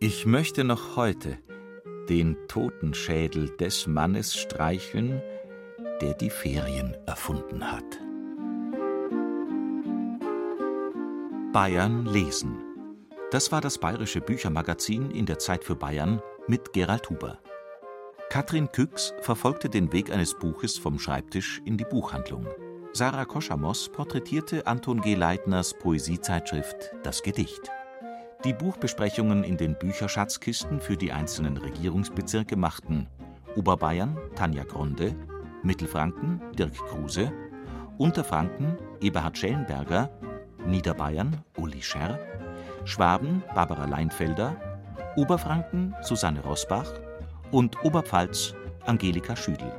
[0.00, 1.38] Ich möchte noch heute
[2.08, 5.22] den Totenschädel des Mannes streicheln,
[6.00, 7.84] der die Ferien erfunden hat.
[11.52, 12.58] Bayern lesen.
[13.30, 17.38] Das war das bayerische Büchermagazin in der Zeit für Bayern mit Gerald Huber.
[18.28, 22.46] Katrin Küx verfolgte den Weg eines Buches vom Schreibtisch in die Buchhandlung.
[22.92, 25.14] Sarah Koschamos porträtierte Anton G.
[25.14, 27.70] Leitners Poesiezeitschrift Das Gedicht.
[28.44, 33.06] Die Buchbesprechungen in den Bücherschatzkisten für die einzelnen Regierungsbezirke machten
[33.54, 35.14] Oberbayern Tanja Gronde,
[35.62, 37.32] Mittelfranken Dirk Kruse,
[37.96, 40.10] Unterfranken Eberhard Schellenberger,
[40.66, 42.18] Niederbayern Uli Scherr,
[42.84, 44.56] Schwaben Barbara Leinfelder,
[45.16, 46.92] Oberfranken Susanne Rosbach
[47.50, 49.72] und Oberpfalz Angelika Schüdel.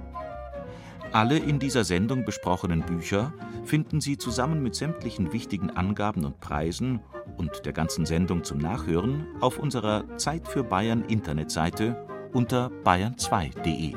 [1.12, 7.00] Alle in dieser Sendung besprochenen Bücher finden Sie zusammen mit sämtlichen wichtigen Angaben und Preisen
[7.38, 13.96] und der ganzen Sendung zum Nachhören auf unserer Zeit für Bayern Internetseite unter bayern2.de.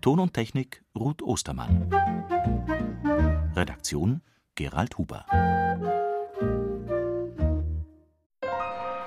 [0.00, 1.88] Ton und Technik Ruth Ostermann.
[3.54, 4.20] Redaktion
[4.54, 5.24] Gerald Huber.